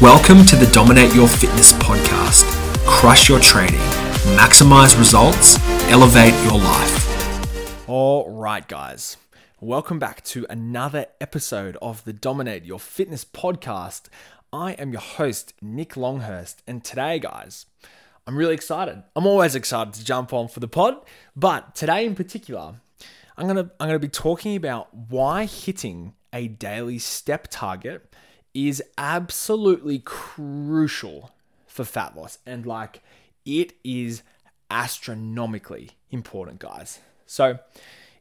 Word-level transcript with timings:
Welcome 0.00 0.46
to 0.46 0.56
the 0.56 0.66
Dominate 0.72 1.14
Your 1.14 1.28
Fitness 1.28 1.74
podcast. 1.74 2.46
Crush 2.86 3.28
your 3.28 3.38
training, 3.38 3.80
maximize 4.34 4.98
results, 4.98 5.58
elevate 5.90 6.32
your 6.44 6.58
life. 6.58 7.86
All 7.86 8.30
right, 8.30 8.66
guys. 8.66 9.18
Welcome 9.60 9.98
back 9.98 10.24
to 10.24 10.46
another 10.48 11.04
episode 11.20 11.76
of 11.82 12.02
the 12.04 12.14
Dominate 12.14 12.64
Your 12.64 12.80
Fitness 12.80 13.26
podcast. 13.26 14.04
I 14.50 14.72
am 14.72 14.90
your 14.90 15.02
host, 15.02 15.52
Nick 15.60 15.98
Longhurst, 15.98 16.62
and 16.66 16.82
today, 16.82 17.18
guys, 17.18 17.66
I'm 18.26 18.38
really 18.38 18.54
excited. 18.54 19.02
I'm 19.14 19.26
always 19.26 19.54
excited 19.54 19.92
to 19.92 20.04
jump 20.04 20.32
on 20.32 20.48
for 20.48 20.60
the 20.60 20.68
pod, 20.68 20.94
but 21.36 21.74
today 21.74 22.06
in 22.06 22.14
particular, 22.14 22.76
I'm 23.36 23.46
gonna 23.46 23.70
I'm 23.78 23.88
gonna 23.88 23.98
be 23.98 24.08
talking 24.08 24.56
about 24.56 24.94
why 24.94 25.44
hitting 25.44 26.14
a 26.32 26.48
daily 26.48 26.98
step 26.98 27.48
target 27.50 28.09
is 28.54 28.82
absolutely 28.98 29.98
crucial 30.00 31.30
for 31.66 31.84
fat 31.84 32.16
loss. 32.16 32.38
And 32.46 32.66
like 32.66 33.02
it 33.44 33.74
is 33.84 34.22
astronomically 34.70 35.90
important, 36.10 36.58
guys. 36.58 37.00
So 37.26 37.58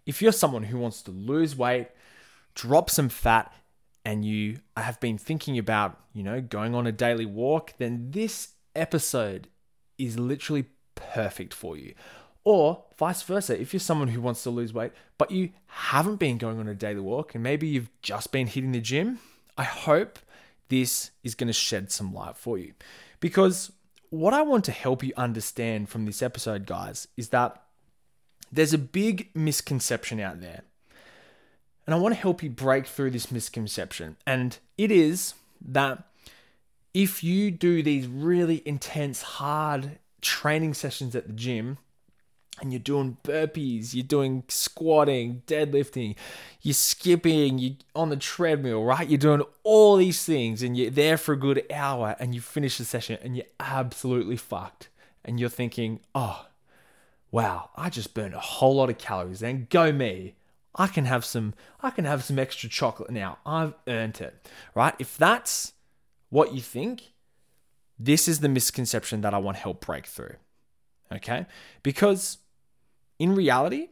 if 0.06 0.22
you're 0.22 0.32
someone 0.32 0.64
who 0.64 0.78
wants 0.78 1.02
to 1.04 1.12
lose 1.12 1.56
weight, 1.56 1.88
drop 2.56 2.90
some 2.90 3.10
fat, 3.10 3.54
and 4.06 4.26
you 4.26 4.60
have 4.78 5.00
been 5.00 5.18
thinking 5.18 5.58
about, 5.58 6.00
you 6.14 6.23
know, 6.23 6.42
going 6.42 6.73
on 6.73 6.88
a 6.88 6.92
daily 6.92 7.26
walk, 7.26 7.73
then 7.78 8.12
this 8.12 8.50
episode 8.76 9.48
is 9.98 10.18
literally 10.18 10.66
perfect 10.96 11.54
for 11.54 11.78
you. 11.78 11.94
Or 12.44 12.86
vice 12.98 13.22
versa, 13.22 13.59
if 13.59 13.73
you're 13.73 13.80
someone 13.80 14.08
who 14.08 14.22
wants 14.22 14.42
to 14.44 14.50
lose 14.50 14.73
weight, 14.73 14.94
but 15.18 15.30
you 15.30 15.50
haven't 15.68 16.16
been 16.16 16.38
going 16.38 16.59
on 16.59 16.68
a 16.68 16.73
daily 16.73 17.02
walk 17.02 17.36
and 17.36 17.44
maybe 17.44 17.68
you've 17.68 17.90
just 18.02 18.32
been 18.32 18.48
hitting 18.48 18.72
the 18.72 18.80
gym, 18.80 19.20
I 19.59 19.63
hope 19.63 20.20
this 20.70 21.12
is 21.22 21.36
going 21.36 21.48
to 21.48 21.54
shed 21.54 21.91
some 21.91 22.13
light 22.13 22.38
for 22.38 22.58
you. 22.58 22.72
Because 23.20 23.73
what 24.09 24.34
I 24.34 24.42
want 24.42 24.64
to 24.66 24.72
help 24.72 25.03
you 25.03 25.11
understand 25.17 25.89
from 25.89 26.06
this 26.06 26.22
episode, 26.22 26.66
guys, 26.66 27.09
is 27.17 27.30
that 27.30 27.61
there's 28.50 28.73
a 28.73 28.78
big 28.78 29.30
misconception 29.36 30.22
out 30.22 30.39
there. 30.39 30.61
And 31.86 31.94
I 31.94 31.97
want 31.97 32.16
to 32.16 32.22
help 32.22 32.42
you 32.42 32.50
break 32.50 32.88
through 32.88 33.11
this 33.11 33.34
misconception. 33.34 34.16
And 34.25 34.58
it 34.78 34.92
is 34.92 35.34
that 35.59 36.03
if 36.94 37.22
you 37.22 37.52
do 37.52 37.84
these 37.84 38.08
really 38.08 38.64
intense, 38.66 39.22
hard 39.22 40.00
training 40.22 40.73
sessions 40.73 41.17
at 41.17 41.28
the 41.28 41.34
gym, 41.34 41.80
and 42.62 42.72
you're 42.72 42.80
doing 42.80 43.18
burpees, 43.24 43.94
you're 43.94 44.04
doing 44.04 44.44
squatting, 44.48 45.44
deadlifting, 45.48 46.16
you're 46.62 46.74
skipping, 46.74 47.58
you're 47.58 47.76
on 47.96 48.10
the 48.10 48.18
treadmill, 48.18 48.84
right? 48.84 49.08
You're 49.08 49.18
doing 49.18 49.44
all 49.64 49.96
these 49.96 50.24
things 50.24 50.62
and 50.64 50.78
you're 50.78 50.92
there 50.92 51.18
for 51.18 51.34
a 51.34 51.38
good 51.38 51.66
hour 51.72 52.16
and 52.20 52.36
you 52.36 52.42
finish 52.42 52.78
the 52.78 52.86
session 52.86 53.18
and 53.22 53.36
you're 53.36 53.46
absolutely 53.60 54.38
fucked. 54.38 54.90
And 55.26 55.40
you're 55.40 55.50
thinking, 55.50 56.00
oh, 56.16 56.48
wow, 57.32 57.70
I 57.76 57.90
just 57.90 58.14
burned 58.14 58.34
a 58.34 58.40
whole 58.40 58.76
lot 58.76 58.90
of 58.90 58.98
calories 58.98 59.44
and 59.44 59.70
go 59.70 59.92
me. 59.92 60.36
I 60.76 60.88
can 60.88 61.06
have 61.06 61.26
some 61.26 61.54
I 61.82 61.90
can 61.90 62.06
have 62.06 62.24
some 62.24 62.40
extra 62.40 62.70
chocolate 62.70 63.10
now. 63.10 63.40
I've 63.46 63.74
earned 63.88 64.22
it. 64.22 64.48
Right? 64.76 64.96
If 65.00 65.18
that's 65.18 65.74
what 66.30 66.54
you 66.54 66.62
think, 66.62 67.14
this 67.98 68.28
is 68.28 68.40
the 68.40 68.50
misconception 68.50 69.22
that 69.22 69.34
I 69.34 69.40
want 69.40 69.58
help 69.58 69.86
break 69.86 70.06
through. 70.06 70.36
Okay? 71.12 71.46
Because 71.84 72.38
in 73.20 73.36
reality, 73.36 73.89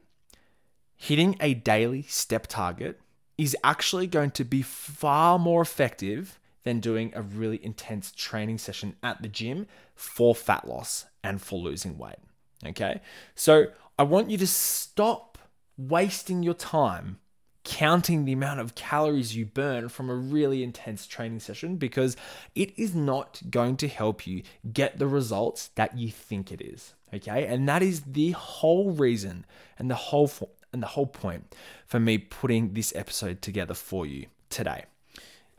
hitting 0.96 1.36
a 1.40 1.54
daily 1.54 2.02
step 2.04 2.48
target 2.48 3.00
is 3.38 3.56
actually 3.64 4.08
going 4.08 4.32
to 4.32 4.44
be 4.44 4.62
far 4.62 5.38
more 5.38 5.62
effective 5.62 6.40
than 6.64 6.80
doing 6.80 7.14
a 7.16 7.22
really 7.22 7.64
intense 7.64 8.12
training 8.12 8.58
session 8.58 8.96
at 9.04 9.22
the 9.22 9.28
gym 9.28 9.68
for 9.96 10.34
fat 10.34 10.68
loss 10.68 11.06
and 11.24 11.42
for 11.42 11.60
losing 11.60 11.98
weight. 11.98 12.18
Okay. 12.66 13.02
So 13.36 13.68
I 14.00 14.04
want 14.04 14.32
you 14.32 14.38
to 14.40 14.48
stop 14.48 15.38
wasting 15.78 16.42
your 16.44 16.56
time 16.56 17.20
counting 17.64 18.24
the 18.24 18.32
amount 18.32 18.62
of 18.62 18.76
calories 18.76 19.36
you 19.36 19.46
burn 19.46 19.90
from 19.90 20.10
a 20.10 20.16
really 20.16 20.64
intense 20.64 21.06
training 21.06 21.40
session 21.40 21.76
because 21.76 22.16
it 22.56 22.72
is 22.80 22.96
not 22.96 23.42
going 23.50 23.76
to 23.76 23.90
help 23.90 24.26
you 24.26 24.42
get 24.72 24.98
the 24.98 25.08
results 25.08 25.68
that 25.76 25.98
you 25.98 26.10
think 26.10 26.50
it 26.50 26.62
is. 26.62 26.94
Okay? 27.14 27.46
And 27.48 27.68
that 27.70 27.82
is 27.82 28.02
the 28.02 28.32
whole 28.32 28.92
reason 28.92 29.46
and 29.78 29.90
the 29.90 29.96
whole 29.96 30.32
and 30.74 30.84
the 30.84 30.88
whole 30.88 31.08
point 31.08 31.56
for 31.86 32.00
me 32.00 32.18
putting 32.18 32.74
this 32.74 32.94
episode 32.96 33.42
together 33.42 33.74
for 33.74 34.06
you 34.06 34.28
today. 34.50 34.84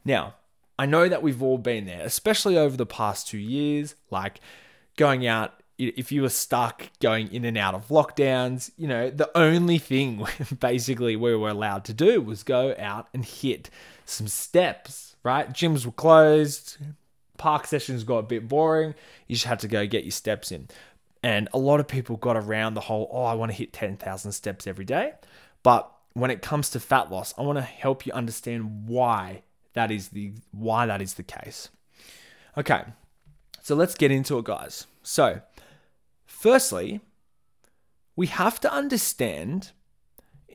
Now, 0.05 0.35
I 0.79 0.87
know 0.87 1.09
that 1.09 1.23
we've 1.23 1.43
all 1.43 1.59
been 1.59 1.87
there, 1.87 2.03
especially 2.03 2.57
over 2.57 2.77
the 2.77 2.87
past 2.87 3.29
2 3.29 3.39
years, 3.39 3.95
like 4.11 4.41
going 4.97 5.27
out 5.27 5.55
if 5.79 6.11
you 6.11 6.23
were 6.23 6.29
stuck 6.29 6.91
going 6.99 7.33
in 7.33 7.45
and 7.45 7.57
out 7.57 7.75
of 7.75 7.87
lockdowns, 7.89 8.73
you 8.77 8.89
know, 8.89 9.11
the 9.11 9.31
only 9.37 9.79
thing 9.79 10.27
basically 10.61 11.15
we 11.15 11.35
were 11.37 11.49
allowed 11.49 11.85
to 11.85 11.95
do 11.95 12.21
was 12.21 12.43
go 12.43 12.75
out 12.79 13.09
and 13.15 13.25
hit 13.25 13.71
some 14.05 14.27
steps, 14.27 15.15
right? 15.23 15.51
Gyms 15.51 15.87
were 15.87 15.93
closed, 15.93 16.79
park 17.37 17.67
sessions 17.67 18.03
got 18.03 18.19
a 18.19 18.23
bit 18.23 18.49
boring. 18.49 18.95
You 19.29 19.37
just 19.37 19.47
had 19.47 19.61
to 19.61 19.69
go 19.69 19.87
get 19.87 20.05
your 20.05 20.11
steps 20.11 20.51
in. 20.51 20.69
And 21.23 21.49
a 21.53 21.59
lot 21.59 21.81
of 21.81 21.89
people 21.89 22.17
got 22.17 22.37
around 22.37 22.75
the 22.75 22.83
whole, 22.83 23.11
oh, 23.13 23.25
I 23.25 23.35
want 23.35 23.51
to 23.51 23.57
hit 23.57 23.73
10,000 23.73 24.33
steps 24.33 24.67
every 24.67 24.85
day. 24.85 25.15
But 25.63 25.91
when 26.13 26.31
it 26.31 26.43
comes 26.43 26.71
to 26.71 26.81
fat 26.81 27.11
loss, 27.11 27.35
I 27.37 27.43
want 27.43 27.59
to 27.59 27.63
help 27.63 28.07
you 28.07 28.13
understand 28.13 28.87
why 28.89 29.43
that 29.75 29.91
is 29.91 30.09
the 30.09 30.33
why 30.53 30.87
that 30.87 31.03
is 31.03 31.15
the 31.15 31.23
case. 31.23 31.69
Okay. 32.57 32.85
So 33.63 33.75
let's 33.75 33.95
get 33.95 34.11
into 34.11 34.39
it, 34.39 34.45
guys. 34.45 34.87
So, 35.03 35.43
Firstly, 36.39 37.01
we 38.15 38.29
have 38.29 38.61
to 38.61 38.73
understand 38.73 39.73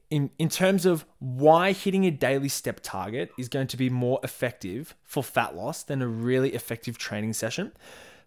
in, 0.09 0.30
in 0.40 0.47
terms 0.47 0.85
of 0.85 1.03
why 1.19 1.74
hitting 1.74 2.06
a 2.06 2.12
daily 2.12 2.47
step 2.47 2.80
target 2.81 3.34
is 3.38 3.50
going 3.50 3.68
to 3.68 3.75
be 3.75 3.90
more 3.90 4.22
effective 4.24 4.95
for 5.03 5.22
fat 5.22 5.57
loss 5.57 5.84
than 5.84 6.01
a 6.01 6.07
really 6.07 6.53
effective 6.53 6.97
training 6.97 7.34
session. 7.34 7.74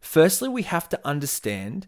Firstly, 0.01 0.51
we 0.51 0.65
have 0.65 0.87
to 0.91 1.01
understand 1.03 1.87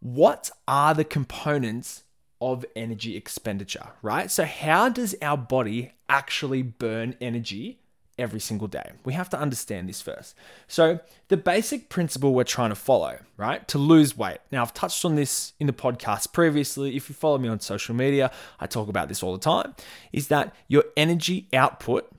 what 0.00 0.50
are 0.66 0.94
the 0.94 1.04
components 1.04 2.04
of 2.40 2.64
energy 2.74 3.16
expenditure, 3.16 3.88
right? 4.02 4.30
So, 4.30 4.44
how 4.44 4.88
does 4.88 5.14
our 5.20 5.36
body 5.36 5.92
actually 6.08 6.62
burn 6.62 7.14
energy 7.20 7.80
every 8.20 8.38
single 8.38 8.68
day. 8.68 8.92
We 9.04 9.14
have 9.14 9.30
to 9.30 9.40
understand 9.40 9.88
this 9.88 10.02
first. 10.02 10.34
So, 10.68 11.00
the 11.28 11.36
basic 11.36 11.88
principle 11.88 12.34
we're 12.34 12.44
trying 12.44 12.68
to 12.68 12.76
follow, 12.76 13.18
right, 13.36 13.66
to 13.68 13.78
lose 13.78 14.16
weight. 14.16 14.38
Now, 14.52 14.62
I've 14.62 14.74
touched 14.74 15.04
on 15.04 15.14
this 15.14 15.54
in 15.58 15.66
the 15.66 15.72
podcast 15.72 16.32
previously. 16.32 16.94
If 16.94 17.08
you 17.08 17.14
follow 17.14 17.38
me 17.38 17.48
on 17.48 17.60
social 17.60 17.94
media, 17.94 18.30
I 18.60 18.66
talk 18.66 18.88
about 18.88 19.08
this 19.08 19.22
all 19.22 19.32
the 19.32 19.38
time, 19.40 19.74
is 20.12 20.28
that 20.28 20.54
your 20.68 20.84
energy 20.96 21.48
output 21.52 22.10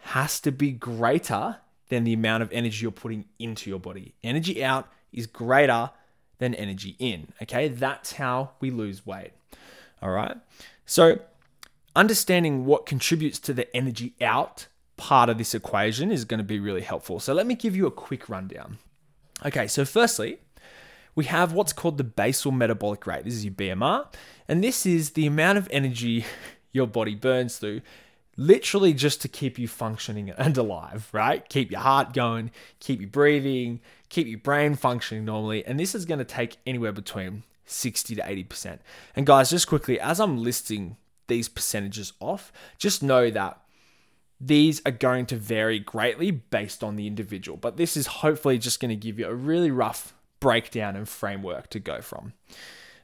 has 0.00 0.40
to 0.40 0.50
be 0.50 0.72
greater 0.72 1.58
than 1.88 2.04
the 2.04 2.12
amount 2.12 2.42
of 2.42 2.52
energy 2.52 2.82
you're 2.82 2.90
putting 2.90 3.26
into 3.38 3.70
your 3.70 3.78
body. 3.78 4.14
Energy 4.22 4.64
out 4.64 4.88
is 5.12 5.26
greater 5.26 5.90
than 6.44 6.54
energy 6.54 6.94
in, 6.98 7.28
okay? 7.42 7.68
That's 7.68 8.12
how 8.12 8.50
we 8.60 8.70
lose 8.70 9.06
weight. 9.06 9.32
All 10.02 10.10
right? 10.10 10.36
So, 10.84 11.20
understanding 11.96 12.66
what 12.66 12.84
contributes 12.84 13.38
to 13.40 13.54
the 13.54 13.74
energy 13.74 14.14
out 14.20 14.66
part 14.96 15.28
of 15.30 15.38
this 15.38 15.54
equation 15.54 16.12
is 16.12 16.24
going 16.24 16.38
to 16.38 16.44
be 16.44 16.60
really 16.60 16.82
helpful. 16.82 17.18
So 17.18 17.32
let 17.32 17.46
me 17.46 17.54
give 17.54 17.74
you 17.74 17.86
a 17.86 17.90
quick 17.90 18.28
rundown. 18.28 18.78
Okay, 19.44 19.66
so 19.66 19.84
firstly, 19.84 20.38
we 21.14 21.24
have 21.24 21.52
what's 21.52 21.72
called 21.72 21.98
the 21.98 22.04
basal 22.04 22.52
metabolic 22.52 23.06
rate. 23.06 23.24
This 23.24 23.34
is 23.34 23.44
your 23.44 23.54
BMR, 23.54 24.06
and 24.46 24.62
this 24.62 24.86
is 24.86 25.10
the 25.10 25.26
amount 25.26 25.58
of 25.58 25.66
energy 25.70 26.24
your 26.72 26.86
body 26.86 27.14
burns 27.14 27.56
through 27.56 27.80
literally 28.36 28.92
just 28.92 29.22
to 29.22 29.28
keep 29.28 29.58
you 29.58 29.68
functioning 29.68 30.30
and 30.30 30.56
alive, 30.56 31.08
right? 31.12 31.48
Keep 31.48 31.70
your 31.70 31.80
heart 31.80 32.12
going, 32.12 32.50
keep 32.80 33.00
you 33.00 33.06
breathing, 33.06 33.80
keep 34.08 34.26
your 34.26 34.38
brain 34.38 34.74
functioning 34.74 35.24
normally, 35.24 35.64
and 35.64 35.78
this 35.78 35.94
is 35.94 36.04
going 36.04 36.18
to 36.18 36.24
take 36.24 36.56
anywhere 36.66 36.92
between 36.92 37.44
60 37.66 38.14
to 38.16 38.22
80%. 38.22 38.78
And 39.16 39.26
guys, 39.26 39.50
just 39.50 39.68
quickly, 39.68 39.98
as 40.00 40.20
I'm 40.20 40.42
listing 40.42 40.96
these 41.26 41.48
percentages 41.48 42.12
off, 42.20 42.52
just 42.78 43.02
know 43.02 43.30
that 43.30 43.60
these 44.40 44.82
are 44.84 44.92
going 44.92 45.26
to 45.26 45.36
vary 45.36 45.78
greatly 45.78 46.30
based 46.30 46.84
on 46.84 46.96
the 46.96 47.06
individual, 47.06 47.56
but 47.56 47.76
this 47.76 47.96
is 47.96 48.06
hopefully 48.06 48.58
just 48.58 48.80
going 48.80 48.90
to 48.90 48.96
give 48.96 49.18
you 49.18 49.26
a 49.26 49.34
really 49.34 49.70
rough 49.70 50.14
breakdown 50.40 50.96
and 50.96 51.08
framework 51.08 51.70
to 51.70 51.80
go 51.80 52.00
from. 52.00 52.34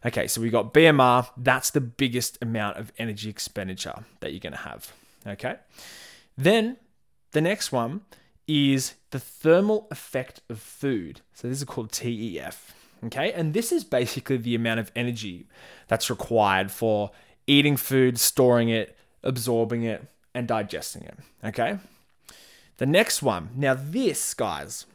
Okay, 0.04 0.26
so 0.26 0.40
we 0.40 0.50
got 0.50 0.75
BMR, 0.75 1.28
that's 1.37 1.70
the 1.70 1.81
biggest 1.81 2.38
amount 2.43 2.76
of 2.78 2.93
energy 2.99 3.31
expenditure 3.31 4.04
that 4.20 4.32
you're 4.32 4.40
going 4.40 4.52
to 4.52 4.58
have. 4.58 4.93
Okay, 5.26 5.56
then 6.37 6.76
the 7.32 7.40
next 7.40 7.72
one 7.72 8.02
is 8.49 8.94
the 9.11 9.20
thermal 9.20 9.87
effect 9.90 10.40
of 10.49 10.61
food. 10.61 11.20
So 11.34 11.49
this 11.49 11.58
is 11.58 11.64
called 11.64 11.93
TEF. 11.93 12.72
Okay, 13.05 13.32
and 13.32 13.55
this 13.55 13.72
is 13.72 13.84
basically 13.84 14.37
the 14.37 14.55
amount 14.55 14.81
of 14.81 14.90
energy 14.94 15.46
that's 15.88 16.11
required 16.11 16.70
for 16.70 17.11
eating 17.46 17.76
food, 17.76 18.19
storing 18.19 18.69
it, 18.69 18.96
absorbing 19.22 19.82
it, 19.82 20.06
and 20.34 20.46
digesting 20.46 21.02
it. 21.02 21.19
Okay. 21.44 21.78
The 22.76 22.87
next 22.87 23.23
one. 23.23 23.50
Now, 23.56 23.75
this, 23.75 24.32
guys, 24.32 24.87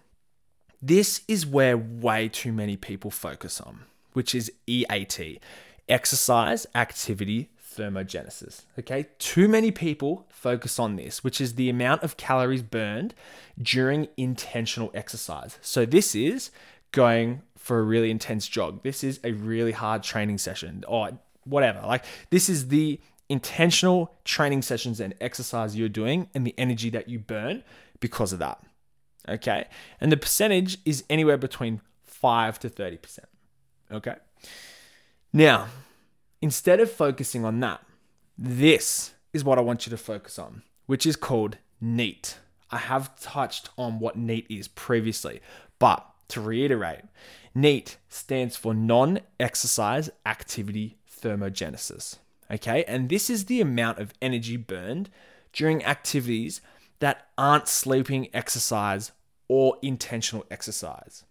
this 0.81 1.21
is 1.27 1.45
where 1.45 1.77
way 1.77 2.29
too 2.29 2.51
many 2.51 2.77
people 2.77 3.11
focus 3.11 3.61
on, 3.61 3.81
which 4.13 4.33
is 4.33 4.51
EAT 4.65 5.39
exercise, 5.87 6.65
activity, 6.73 7.49
thermogenesis. 7.75 8.63
Okay, 8.79 9.07
too 9.19 9.47
many 9.47 9.71
people 9.71 10.25
focus 10.29 10.79
on 10.79 10.95
this, 10.95 11.23
which 11.23 11.39
is 11.41 11.55
the 11.55 11.69
amount 11.69 12.03
of 12.03 12.17
calories 12.17 12.63
burned 12.63 13.13
during 13.61 14.07
intentional 14.17 14.91
exercise. 14.93 15.57
So, 15.61 15.85
this 15.85 16.15
is 16.15 16.51
going 16.91 17.41
for 17.57 17.79
a 17.79 17.83
really 17.83 18.11
intense 18.11 18.47
jog. 18.47 18.83
This 18.83 19.03
is 19.03 19.19
a 19.23 19.31
really 19.31 19.71
hard 19.71 20.03
training 20.03 20.37
session 20.37 20.83
or 20.87 21.19
whatever. 21.43 21.81
Like, 21.85 22.05
this 22.29 22.49
is 22.49 22.69
the 22.69 22.99
intentional 23.27 24.13
training 24.23 24.61
sessions 24.61 24.99
and 24.99 25.15
exercise 25.19 25.75
you're 25.75 25.89
doing 25.89 26.29
and 26.33 26.45
the 26.45 26.53
energy 26.57 26.89
that 26.91 27.09
you 27.09 27.19
burn 27.19 27.63
because 27.99 28.31
of 28.33 28.39
that. 28.39 28.61
Okay. 29.27 29.65
And 29.99 30.11
the 30.11 30.17
percentage 30.17 30.77
is 30.85 31.03
anywhere 31.09 31.37
between 31.37 31.81
5 32.03 32.59
to 32.59 32.69
30%. 32.69 33.19
Okay. 33.91 34.15
Now, 35.33 35.67
instead 36.45 36.79
of 36.79 36.91
focusing 36.91 37.43
on 37.43 37.59
that, 37.59 37.81
this 38.37 39.15
is 39.33 39.43
what 39.43 39.57
I 39.57 39.61
want 39.61 39.87
you 39.87 39.89
to 39.89 39.97
focus 39.97 40.37
on, 40.37 40.61
which 40.85 41.07
is 41.07 41.15
called 41.15 41.57
NEAT. 41.81 42.37
I 42.69 42.77
have 42.77 43.19
touched 43.19 43.71
on 43.79 43.97
what 43.97 44.15
NEAT 44.15 44.45
is 44.47 44.67
previously, 44.67 45.41
but 45.79 46.05
to 46.27 46.41
reiterate, 46.41 47.05
NEAT 47.55 47.97
stands 48.09 48.55
for 48.55 48.75
non 48.75 49.21
exercise 49.39 50.11
activity 50.23 50.99
thermogenesis. 51.11 52.19
Okay, 52.51 52.83
and 52.87 53.09
this 53.09 53.27
is 53.27 53.45
the 53.45 53.59
amount 53.59 53.97
of 53.97 54.13
energy 54.21 54.55
burned 54.55 55.09
during 55.51 55.83
activities 55.83 56.61
that 56.99 57.25
aren't 57.39 57.67
sleeping, 57.67 58.27
exercise, 58.35 59.13
or 59.47 59.79
intentional 59.81 60.45
exercise. 60.51 61.23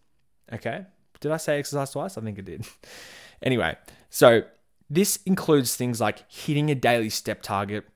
Okay, 0.52 0.86
did 1.20 1.30
I 1.30 1.36
say 1.36 1.60
exercise 1.60 1.92
twice? 1.92 2.18
I 2.18 2.20
think 2.20 2.36
I 2.40 2.42
did. 2.42 2.66
anyway, 3.42 3.76
so 4.10 4.42
this 4.90 5.18
includes 5.26 5.76
things 5.76 6.00
like 6.00 6.30
hitting 6.30 6.70
a 6.70 6.74
daily 6.74 7.10
step 7.10 7.42
target, 7.42 7.86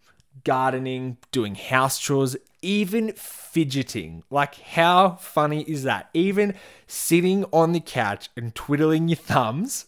gardening, 0.44 1.18
doing 1.30 1.54
house 1.54 1.98
chores, 1.98 2.36
even 2.62 3.12
fidgeting. 3.12 4.22
Like, 4.30 4.56
how 4.60 5.16
funny 5.16 5.62
is 5.62 5.84
that? 5.84 6.10
Even 6.14 6.54
sitting 6.86 7.44
on 7.52 7.72
the 7.72 7.80
couch 7.80 8.30
and 8.36 8.54
twiddling 8.54 9.08
your 9.08 9.16
thumbs 9.16 9.86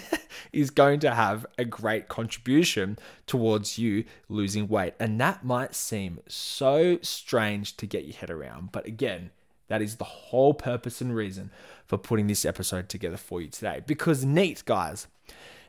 is 0.52 0.70
going 0.70 1.00
to 1.00 1.14
have 1.14 1.46
a 1.58 1.64
great 1.64 2.08
contribution 2.08 2.98
towards 3.26 3.78
you 3.78 4.04
losing 4.28 4.68
weight. 4.68 4.94
And 5.00 5.20
that 5.20 5.44
might 5.44 5.74
seem 5.74 6.20
so 6.28 6.98
strange 7.02 7.76
to 7.78 7.86
get 7.86 8.04
your 8.04 8.16
head 8.16 8.30
around. 8.30 8.72
But 8.72 8.86
again, 8.86 9.30
that 9.68 9.82
is 9.82 9.96
the 9.96 10.04
whole 10.04 10.54
purpose 10.54 11.00
and 11.00 11.14
reason 11.14 11.50
for 11.86 11.96
putting 11.96 12.26
this 12.26 12.44
episode 12.44 12.88
together 12.88 13.16
for 13.16 13.40
you 13.40 13.48
today. 13.48 13.82
Because 13.86 14.24
NEAT, 14.24 14.62
guys, 14.66 15.06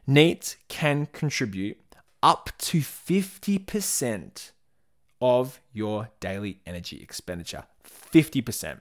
NEAT 0.05 0.57
can 0.67 1.07
contribute 1.07 1.77
up 2.21 2.49
to 2.57 2.79
50% 2.79 4.51
of 5.21 5.59
your 5.71 6.09
daily 6.19 6.59
energy 6.65 7.01
expenditure. 7.01 7.63
50%. 7.85 8.79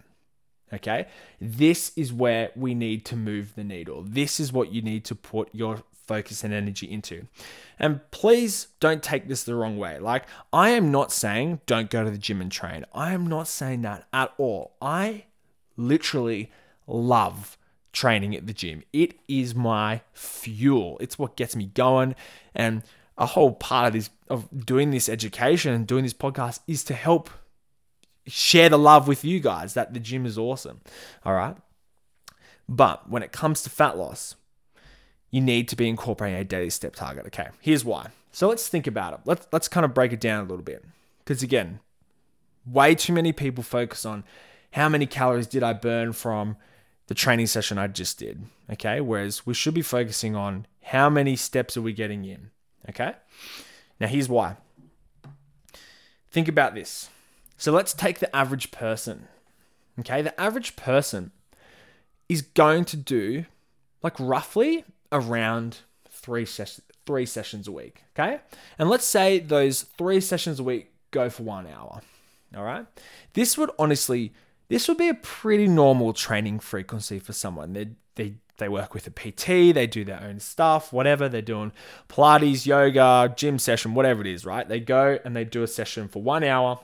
Okay. 0.74 1.06
This 1.40 1.92
is 1.96 2.12
where 2.12 2.50
we 2.56 2.74
need 2.74 3.04
to 3.06 3.16
move 3.16 3.54
the 3.54 3.64
needle. 3.64 4.02
This 4.06 4.40
is 4.40 4.52
what 4.52 4.72
you 4.72 4.82
need 4.82 5.04
to 5.06 5.14
put 5.14 5.48
your 5.52 5.82
focus 5.92 6.42
and 6.42 6.52
energy 6.52 6.90
into. 6.90 7.26
And 7.78 8.00
please 8.10 8.68
don't 8.80 9.02
take 9.02 9.28
this 9.28 9.44
the 9.44 9.54
wrong 9.54 9.78
way. 9.78 9.98
Like, 9.98 10.24
I 10.52 10.70
am 10.70 10.90
not 10.90 11.12
saying 11.12 11.60
don't 11.66 11.90
go 11.90 12.04
to 12.04 12.10
the 12.10 12.18
gym 12.18 12.40
and 12.40 12.50
train. 12.50 12.84
I 12.92 13.12
am 13.12 13.26
not 13.26 13.48
saying 13.48 13.82
that 13.82 14.06
at 14.12 14.32
all. 14.38 14.74
I 14.80 15.24
literally 15.76 16.50
love 16.86 17.56
training 17.92 18.34
at 18.34 18.46
the 18.46 18.52
gym. 18.52 18.82
It 18.92 19.14
is 19.28 19.54
my 19.54 20.02
fuel. 20.12 20.98
It's 21.00 21.18
what 21.18 21.36
gets 21.36 21.54
me 21.54 21.66
going. 21.66 22.14
And 22.54 22.82
a 23.18 23.26
whole 23.26 23.52
part 23.52 23.88
of 23.88 23.92
this 23.92 24.10
of 24.28 24.66
doing 24.66 24.90
this 24.90 25.08
education 25.08 25.72
and 25.72 25.86
doing 25.86 26.02
this 26.02 26.14
podcast 26.14 26.60
is 26.66 26.82
to 26.84 26.94
help 26.94 27.30
share 28.26 28.68
the 28.68 28.78
love 28.78 29.06
with 29.06 29.24
you 29.24 29.40
guys 29.40 29.74
that 29.74 29.92
the 29.92 30.00
gym 30.00 30.24
is 30.24 30.38
awesome. 30.38 30.80
All 31.24 31.34
right. 31.34 31.56
But 32.68 33.10
when 33.10 33.22
it 33.22 33.32
comes 33.32 33.62
to 33.62 33.70
fat 33.70 33.98
loss, 33.98 34.36
you 35.30 35.40
need 35.40 35.68
to 35.68 35.76
be 35.76 35.88
incorporating 35.88 36.38
a 36.38 36.44
daily 36.44 36.70
step 36.70 36.94
target. 36.94 37.26
Okay, 37.26 37.48
here's 37.60 37.84
why. 37.84 38.08
So 38.30 38.48
let's 38.48 38.68
think 38.68 38.86
about 38.86 39.14
it. 39.14 39.20
Let's 39.24 39.46
let's 39.52 39.68
kind 39.68 39.84
of 39.84 39.92
break 39.94 40.12
it 40.12 40.20
down 40.20 40.40
a 40.40 40.48
little 40.48 40.64
bit. 40.64 40.84
Because 41.18 41.42
again, 41.42 41.80
way 42.66 42.94
too 42.94 43.12
many 43.12 43.32
people 43.32 43.62
focus 43.62 44.06
on 44.06 44.24
how 44.72 44.88
many 44.88 45.06
calories 45.06 45.46
did 45.46 45.62
I 45.62 45.74
burn 45.74 46.12
from 46.12 46.56
the 47.06 47.14
training 47.14 47.46
session 47.46 47.78
I 47.78 47.88
just 47.88 48.18
did. 48.18 48.44
Okay, 48.70 49.00
whereas 49.00 49.46
we 49.46 49.54
should 49.54 49.74
be 49.74 49.82
focusing 49.82 50.36
on 50.36 50.66
how 50.82 51.08
many 51.10 51.36
steps 51.36 51.76
are 51.76 51.82
we 51.82 51.92
getting 51.92 52.24
in. 52.24 52.50
Okay, 52.88 53.14
now 54.00 54.06
here's 54.06 54.28
why. 54.28 54.56
Think 56.30 56.48
about 56.48 56.74
this. 56.74 57.10
So 57.56 57.72
let's 57.72 57.92
take 57.92 58.18
the 58.18 58.34
average 58.34 58.70
person. 58.70 59.28
Okay, 60.00 60.22
the 60.22 60.38
average 60.40 60.74
person 60.76 61.32
is 62.28 62.42
going 62.42 62.84
to 62.86 62.96
do 62.96 63.44
like 64.02 64.18
roughly 64.18 64.84
around 65.10 65.78
three 66.08 66.46
three 67.06 67.26
sessions 67.26 67.68
a 67.68 67.72
week. 67.72 68.02
Okay, 68.16 68.40
and 68.78 68.88
let's 68.88 69.04
say 69.04 69.38
those 69.38 69.82
three 69.82 70.20
sessions 70.20 70.58
a 70.58 70.62
week 70.62 70.92
go 71.10 71.28
for 71.28 71.42
one 71.42 71.66
hour. 71.66 72.00
All 72.56 72.64
right, 72.64 72.86
this 73.34 73.56
would 73.58 73.70
honestly 73.78 74.32
this 74.72 74.88
would 74.88 74.96
be 74.96 75.10
a 75.10 75.14
pretty 75.14 75.68
normal 75.68 76.14
training 76.14 76.58
frequency 76.58 77.18
for 77.18 77.34
someone. 77.34 77.74
They 77.74 77.90
they 78.14 78.36
they 78.56 78.70
work 78.70 78.94
with 78.94 79.06
a 79.06 79.10
PT, 79.10 79.74
they 79.74 79.86
do 79.86 80.02
their 80.02 80.22
own 80.22 80.40
stuff, 80.40 80.94
whatever 80.94 81.28
they're 81.28 81.42
doing, 81.42 81.72
Pilates, 82.08 82.64
yoga, 82.64 83.34
gym 83.36 83.58
session, 83.58 83.92
whatever 83.92 84.22
it 84.22 84.26
is, 84.28 84.46
right? 84.46 84.66
They 84.66 84.80
go 84.80 85.18
and 85.26 85.36
they 85.36 85.44
do 85.44 85.62
a 85.62 85.66
session 85.66 86.08
for 86.08 86.22
one 86.22 86.42
hour, 86.42 86.80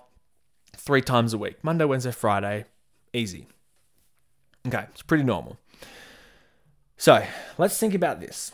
three 0.77 1.01
times 1.01 1.33
a 1.33 1.39
week, 1.39 1.65
Monday, 1.65 1.87
Wednesday, 1.87 2.11
Friday, 2.11 2.67
easy. 3.15 3.47
Okay, 4.67 4.85
it's 4.93 5.03
pretty 5.03 5.25
normal. 5.25 5.57
So 6.99 7.25
let's 7.57 7.79
think 7.79 7.95
about 7.95 8.21
this. 8.21 8.53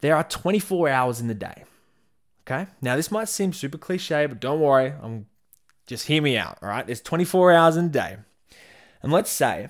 There 0.00 0.14
are 0.14 0.22
24 0.22 0.88
hours 0.88 1.18
in 1.18 1.26
the 1.26 1.34
day. 1.34 1.64
Okay. 2.46 2.68
Now, 2.80 2.94
this 2.94 3.10
might 3.10 3.28
seem 3.28 3.52
super 3.52 3.78
cliche, 3.78 4.26
but 4.26 4.40
don't 4.40 4.60
worry. 4.60 4.92
I'm 5.02 5.26
just 5.86 6.06
hear 6.06 6.22
me 6.22 6.36
out. 6.36 6.58
All 6.62 6.68
right. 6.68 6.86
There's 6.86 7.00
24 7.00 7.52
hours 7.52 7.76
in 7.76 7.86
a 7.86 7.88
day. 7.88 8.16
And 9.02 9.12
let's 9.12 9.30
say 9.30 9.68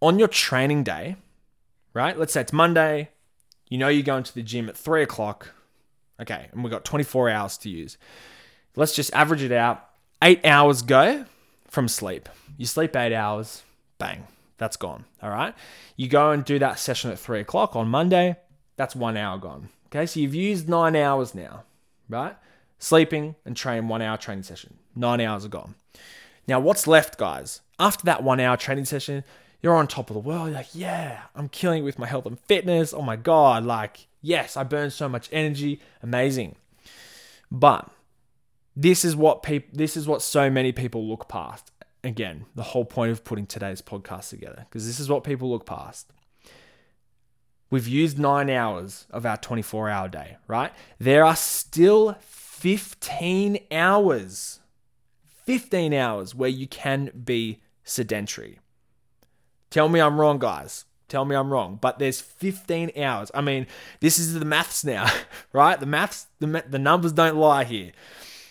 on 0.00 0.18
your 0.18 0.28
training 0.28 0.84
day, 0.84 1.16
right? 1.94 2.18
Let's 2.18 2.32
say 2.32 2.42
it's 2.42 2.52
Monday. 2.52 3.10
You 3.68 3.78
know 3.78 3.88
you're 3.88 4.02
going 4.02 4.24
to 4.24 4.34
the 4.34 4.42
gym 4.42 4.68
at 4.68 4.76
three 4.76 5.02
o'clock. 5.02 5.54
Okay. 6.20 6.48
And 6.52 6.62
we've 6.62 6.70
got 6.70 6.84
24 6.84 7.30
hours 7.30 7.56
to 7.58 7.70
use. 7.70 7.96
Let's 8.76 8.94
just 8.94 9.12
average 9.14 9.42
it 9.42 9.52
out. 9.52 9.84
Eight 10.22 10.44
hours 10.44 10.82
go 10.82 11.24
from 11.68 11.88
sleep. 11.88 12.28
You 12.56 12.66
sleep 12.66 12.96
eight 12.96 13.14
hours, 13.14 13.62
bang, 13.98 14.26
that's 14.56 14.76
gone. 14.76 15.04
All 15.22 15.30
right. 15.30 15.54
You 15.96 16.08
go 16.08 16.30
and 16.30 16.44
do 16.44 16.58
that 16.58 16.78
session 16.78 17.10
at 17.10 17.18
three 17.18 17.40
o'clock 17.40 17.76
on 17.76 17.88
Monday. 17.88 18.36
That's 18.76 18.96
one 18.96 19.16
hour 19.16 19.38
gone. 19.38 19.68
Okay. 19.86 20.06
So 20.06 20.20
you've 20.20 20.34
used 20.34 20.68
nine 20.68 20.96
hours 20.96 21.34
now, 21.34 21.64
right? 22.08 22.36
Sleeping 22.78 23.36
and 23.44 23.56
train 23.56 23.88
one 23.88 24.02
hour 24.02 24.16
training 24.16 24.44
session. 24.44 24.77
Nine 24.94 25.20
hours 25.20 25.44
are 25.44 25.48
gone. 25.48 25.74
Now, 26.46 26.60
what's 26.60 26.86
left, 26.86 27.18
guys? 27.18 27.60
After 27.78 28.04
that 28.06 28.22
one 28.22 28.40
hour 28.40 28.56
training 28.56 28.86
session, 28.86 29.24
you're 29.62 29.74
on 29.74 29.86
top 29.86 30.10
of 30.10 30.14
the 30.14 30.20
world. 30.20 30.48
You're 30.48 30.56
like, 30.56 30.74
yeah, 30.74 31.22
I'm 31.34 31.48
killing 31.48 31.80
it 31.80 31.86
with 31.86 31.98
my 31.98 32.06
health 32.06 32.26
and 32.26 32.38
fitness. 32.40 32.92
Oh 32.92 33.02
my 33.02 33.16
God. 33.16 33.64
Like, 33.64 34.06
yes, 34.22 34.56
I 34.56 34.64
burn 34.64 34.90
so 34.90 35.08
much 35.08 35.28
energy. 35.32 35.80
Amazing. 36.02 36.56
But 37.50 37.90
this 38.76 39.04
is 39.04 39.16
what 39.16 39.42
people, 39.42 39.68
this 39.72 39.96
is 39.96 40.06
what 40.06 40.22
so 40.22 40.50
many 40.50 40.72
people 40.72 41.06
look 41.06 41.28
past 41.28 41.70
again, 42.04 42.46
the 42.54 42.62
whole 42.62 42.84
point 42.84 43.12
of 43.12 43.24
putting 43.24 43.46
today's 43.46 43.82
podcast 43.82 44.30
together, 44.30 44.66
because 44.68 44.86
this 44.86 45.00
is 45.00 45.08
what 45.08 45.24
people 45.24 45.50
look 45.50 45.66
past. 45.66 46.12
We've 47.70 47.88
used 47.88 48.18
nine 48.18 48.48
hours 48.48 49.06
of 49.10 49.26
our 49.26 49.36
24 49.36 49.90
hour 49.90 50.08
day, 50.08 50.36
right? 50.46 50.72
There 50.98 51.24
are 51.24 51.36
still 51.36 52.16
15 52.20 53.58
hours, 53.70 54.57
15 55.48 55.94
hours 55.94 56.34
where 56.34 56.50
you 56.50 56.66
can 56.66 57.10
be 57.24 57.58
sedentary. 57.82 58.58
Tell 59.70 59.88
me 59.88 59.98
I'm 59.98 60.20
wrong, 60.20 60.38
guys. 60.38 60.84
Tell 61.08 61.24
me 61.24 61.34
I'm 61.34 61.50
wrong. 61.50 61.78
But 61.80 61.98
there's 61.98 62.20
15 62.20 62.92
hours. 63.02 63.30
I 63.32 63.40
mean, 63.40 63.66
this 64.00 64.18
is 64.18 64.34
the 64.34 64.44
maths 64.44 64.84
now, 64.84 65.10
right? 65.54 65.80
The 65.80 65.86
maths, 65.86 66.26
the, 66.38 66.62
the 66.68 66.78
numbers 66.78 67.14
don't 67.14 67.38
lie 67.38 67.64
here. 67.64 67.92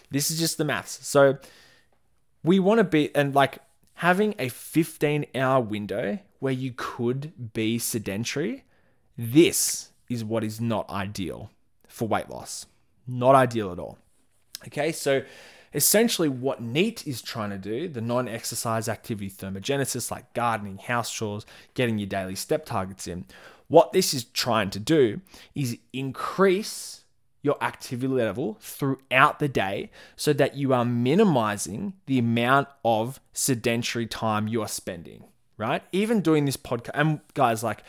This 0.10 0.32
is 0.32 0.40
just 0.40 0.58
the 0.58 0.66
maths. 0.66 1.06
So 1.08 1.38
we 2.44 2.58
want 2.58 2.80
to 2.80 2.84
be 2.84 3.16
and 3.16 3.36
like 3.36 3.60
having 3.94 4.34
a 4.40 4.50
15 4.50 5.28
hour 5.36 5.62
window 5.62 6.18
where 6.40 6.54
you 6.54 6.74
could 6.76 7.54
be 7.54 7.78
sedentary 7.78 8.64
this 9.16 9.92
is 10.10 10.24
what 10.24 10.44
is 10.44 10.60
not 10.60 10.90
ideal 10.90 11.52
for 11.88 12.08
weight 12.08 12.28
loss 12.28 12.66
not 13.06 13.36
ideal 13.36 13.72
at 13.72 13.78
all 13.78 14.00
okay 14.66 14.92
so 14.92 15.22
essentially 15.74 16.30
what 16.30 16.62
NEAT 16.62 17.06
is 17.06 17.22
trying 17.22 17.50
to 17.50 17.58
do, 17.58 17.88
the 17.88 18.02
non 18.02 18.28
exercise 18.28 18.88
activity 18.88 19.30
thermogenesis, 19.30 20.12
like 20.12 20.34
gardening, 20.34 20.78
house 20.78 21.12
chores, 21.12 21.46
getting 21.74 21.98
your 21.98 22.08
daily 22.08 22.36
step 22.36 22.66
targets 22.66 23.08
in, 23.08 23.26
what 23.68 23.92
this 23.92 24.14
is 24.14 24.24
trying 24.24 24.70
to 24.72 24.80
do 24.80 25.22
is 25.54 25.78
increase 25.92 27.04
your 27.42 27.62
activity 27.64 28.08
level 28.08 28.58
throughout 28.60 29.40
the 29.40 29.48
day 29.48 29.90
so 30.16 30.34
that 30.34 30.56
you 30.56 30.74
are 30.74 30.86
minimizing 30.86 31.94
the 32.06 32.20
amount 32.20 32.68
of 32.84 33.20
sedentary 33.34 34.06
time 34.06 34.48
you 34.48 34.62
are 34.62 34.68
spending, 34.68 35.24
right? 35.58 35.84
Even 35.92 36.22
doing 36.22 36.46
this 36.46 36.58
podcast, 36.58 36.92
and 36.94 37.20
guys, 37.34 37.64
like 37.64 37.84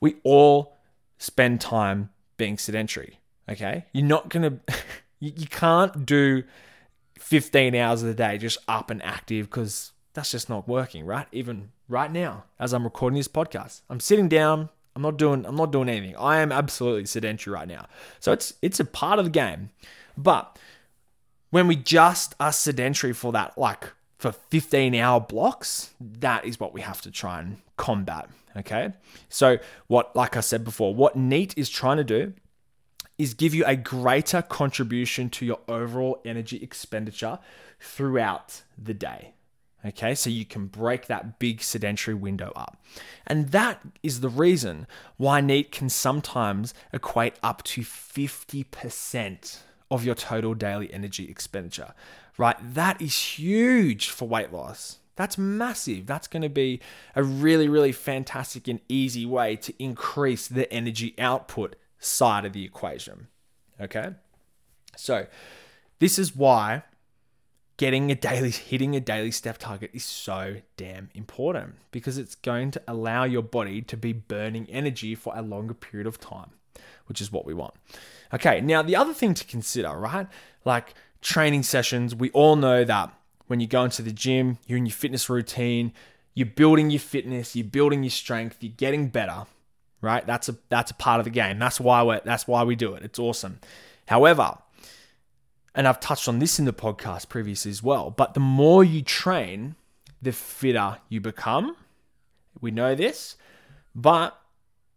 we 0.00 0.16
all 0.22 0.76
spend 1.18 1.60
time 1.60 2.10
being 2.36 2.58
sedentary, 2.58 3.18
okay? 3.48 3.84
You're 3.92 4.06
not 4.06 4.28
gonna, 4.28 4.60
you 5.20 5.46
can't 5.46 6.06
do 6.06 6.44
15 7.22 7.74
hours 7.76 8.02
of 8.02 8.08
the 8.08 8.14
day 8.14 8.36
just 8.36 8.58
up 8.68 8.90
and 8.90 9.02
active 9.02 9.48
because 9.48 9.92
that's 10.12 10.32
just 10.32 10.48
not 10.48 10.68
working, 10.68 11.06
right? 11.06 11.26
Even 11.32 11.70
right 11.88 12.10
now, 12.10 12.44
as 12.58 12.72
I'm 12.72 12.84
recording 12.84 13.16
this 13.16 13.28
podcast, 13.28 13.80
I'm 13.88 14.00
sitting 14.00 14.28
down, 14.28 14.68
I'm 14.94 15.02
not 15.02 15.16
doing 15.16 15.46
I'm 15.46 15.56
not 15.56 15.72
doing 15.72 15.88
anything. 15.88 16.16
I 16.16 16.40
am 16.40 16.52
absolutely 16.52 17.06
sedentary 17.06 17.54
right 17.54 17.68
now. 17.68 17.86
So 18.20 18.32
it's 18.32 18.54
it's 18.60 18.80
a 18.80 18.84
part 18.84 19.18
of 19.18 19.26
the 19.26 19.30
game. 19.30 19.70
But 20.18 20.58
when 21.50 21.68
we 21.68 21.76
just 21.76 22.34
are 22.40 22.52
sedentary 22.52 23.12
for 23.12 23.32
that 23.32 23.56
like 23.56 23.92
for 24.18 24.32
15 24.32 24.94
hour 24.96 25.20
blocks, 25.20 25.94
that 26.00 26.44
is 26.44 26.60
what 26.60 26.74
we 26.74 26.80
have 26.80 27.00
to 27.02 27.10
try 27.10 27.40
and 27.40 27.58
combat, 27.76 28.28
okay? 28.56 28.92
So 29.28 29.58
what 29.86 30.14
like 30.14 30.36
I 30.36 30.40
said 30.40 30.64
before, 30.64 30.94
what 30.94 31.16
NEAT 31.16 31.54
is 31.56 31.70
trying 31.70 31.98
to 31.98 32.04
do 32.04 32.34
is 33.18 33.34
give 33.34 33.54
you 33.54 33.64
a 33.64 33.76
greater 33.76 34.42
contribution 34.42 35.30
to 35.30 35.46
your 35.46 35.60
overall 35.68 36.20
energy 36.24 36.62
expenditure 36.62 37.38
throughout 37.80 38.62
the 38.78 38.94
day. 38.94 39.34
Okay, 39.84 40.14
so 40.14 40.30
you 40.30 40.44
can 40.44 40.66
break 40.66 41.06
that 41.06 41.40
big 41.40 41.60
sedentary 41.60 42.14
window 42.14 42.52
up. 42.54 42.80
And 43.26 43.48
that 43.50 43.80
is 44.02 44.20
the 44.20 44.28
reason 44.28 44.86
why 45.16 45.40
NEAT 45.40 45.72
can 45.72 45.88
sometimes 45.88 46.72
equate 46.92 47.34
up 47.42 47.64
to 47.64 47.80
50% 47.80 49.58
of 49.90 50.04
your 50.04 50.14
total 50.14 50.54
daily 50.54 50.92
energy 50.94 51.28
expenditure, 51.28 51.94
right? 52.38 52.56
That 52.62 53.02
is 53.02 53.18
huge 53.18 54.08
for 54.08 54.28
weight 54.28 54.52
loss. 54.52 54.98
That's 55.16 55.36
massive. 55.36 56.06
That's 56.06 56.28
going 56.28 56.42
to 56.42 56.48
be 56.48 56.80
a 57.14 57.22
really, 57.22 57.68
really 57.68 57.92
fantastic 57.92 58.68
and 58.68 58.80
easy 58.88 59.26
way 59.26 59.56
to 59.56 59.74
increase 59.82 60.46
the 60.46 60.72
energy 60.72 61.14
output 61.18 61.76
side 62.02 62.44
of 62.44 62.52
the 62.52 62.64
equation. 62.64 63.28
Okay, 63.80 64.10
so 64.96 65.26
this 65.98 66.18
is 66.18 66.36
why 66.36 66.82
getting 67.76 68.10
a 68.10 68.14
daily 68.14 68.50
hitting 68.70 68.94
a 68.94 69.00
daily 69.00 69.30
step 69.30 69.58
target 69.58 69.90
is 69.92 70.04
so 70.04 70.56
damn 70.76 71.08
important 71.14 71.74
because 71.90 72.18
it's 72.18 72.34
going 72.34 72.70
to 72.70 72.82
allow 72.86 73.24
your 73.24 73.42
body 73.42 73.80
to 73.82 73.96
be 73.96 74.12
burning 74.12 74.68
energy 74.70 75.14
for 75.14 75.32
a 75.36 75.42
longer 75.42 75.74
period 75.74 76.06
of 76.06 76.20
time 76.20 76.50
which 77.06 77.20
is 77.20 77.32
what 77.32 77.44
we 77.44 77.54
want 77.54 77.74
okay 78.32 78.60
now 78.60 78.82
the 78.82 78.96
other 78.96 79.12
thing 79.12 79.34
to 79.34 79.44
consider 79.44 79.90
right 79.90 80.26
like 80.64 80.94
training 81.20 81.62
sessions 81.62 82.14
we 82.14 82.30
all 82.30 82.56
know 82.56 82.84
that 82.84 83.12
when 83.46 83.60
you 83.60 83.66
go 83.66 83.84
into 83.84 84.02
the 84.02 84.12
gym 84.12 84.58
you're 84.66 84.78
in 84.78 84.86
your 84.86 84.92
fitness 84.92 85.28
routine 85.28 85.92
you're 86.34 86.46
building 86.46 86.90
your 86.90 87.00
fitness 87.00 87.56
you're 87.56 87.64
building 87.64 88.02
your 88.02 88.10
strength 88.10 88.58
you're 88.60 88.72
getting 88.76 89.08
better 89.08 89.44
right? 90.02 90.26
That's 90.26 90.50
a 90.50 90.56
that's 90.68 90.90
a 90.90 90.94
part 90.94 91.20
of 91.20 91.24
the 91.24 91.30
game. 91.30 91.58
That's 91.58 91.80
why 91.80 92.02
we 92.02 92.18
that's 92.24 92.46
why 92.46 92.64
we 92.64 92.76
do 92.76 92.94
it. 92.94 93.02
It's 93.02 93.18
awesome. 93.18 93.60
However 94.06 94.58
and 95.74 95.88
I've 95.88 96.00
touched 96.00 96.28
on 96.28 96.38
this 96.38 96.58
in 96.58 96.64
the 96.64 96.72
podcast 96.72 97.28
previously 97.28 97.70
as 97.70 97.82
well, 97.82 98.10
but 98.10 98.34
the 98.34 98.40
more 98.40 98.84
you 98.84 99.02
train, 99.02 99.74
the 100.20 100.32
fitter 100.32 100.98
you 101.08 101.20
become. 101.20 101.76
We 102.60 102.70
know 102.70 102.94
this, 102.94 103.36
but 103.94 104.38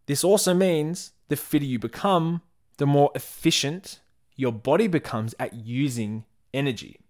this 0.06 0.22
also 0.22 0.52
means 0.52 1.12
the 1.28 1.36
fitter 1.36 1.64
you 1.64 1.78
become, 1.78 2.42
the 2.76 2.86
more 2.86 3.10
efficient 3.14 4.00
your 4.36 4.52
body 4.52 4.86
becomes 4.86 5.34
at 5.38 5.54
using 5.54 6.24
energy. 6.52 7.00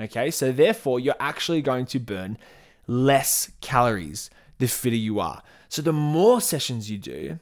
Okay, 0.00 0.30
so 0.30 0.50
therefore, 0.50 0.98
you're 0.98 1.14
actually 1.20 1.60
going 1.60 1.86
to 1.86 2.00
burn 2.00 2.38
less 2.86 3.52
calories 3.60 4.30
the 4.58 4.66
fitter 4.66 4.96
you 4.96 5.20
are. 5.20 5.42
So, 5.68 5.82
the 5.82 5.92
more 5.92 6.40
sessions 6.40 6.90
you 6.90 6.98
do, 6.98 7.38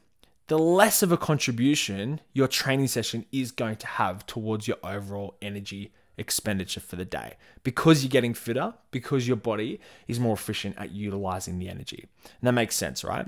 the 0.46 0.58
less 0.58 1.02
of 1.02 1.12
a 1.12 1.16
contribution 1.16 2.20
your 2.32 2.48
training 2.48 2.88
session 2.88 3.26
is 3.32 3.52
going 3.52 3.76
to 3.76 3.86
have 3.86 4.26
towards 4.26 4.66
your 4.66 4.78
overall 4.82 5.36
energy 5.40 5.92
expenditure 6.18 6.80
for 6.80 6.96
the 6.96 7.04
day 7.04 7.34
because 7.62 8.02
you're 8.02 8.10
getting 8.10 8.34
fitter, 8.34 8.74
because 8.90 9.26
your 9.26 9.36
body 9.36 9.80
is 10.06 10.20
more 10.20 10.34
efficient 10.34 10.76
at 10.78 10.90
utilizing 10.90 11.58
the 11.58 11.68
energy. 11.68 12.06
And 12.24 12.48
that 12.48 12.52
makes 12.52 12.76
sense, 12.76 13.04
right? 13.04 13.26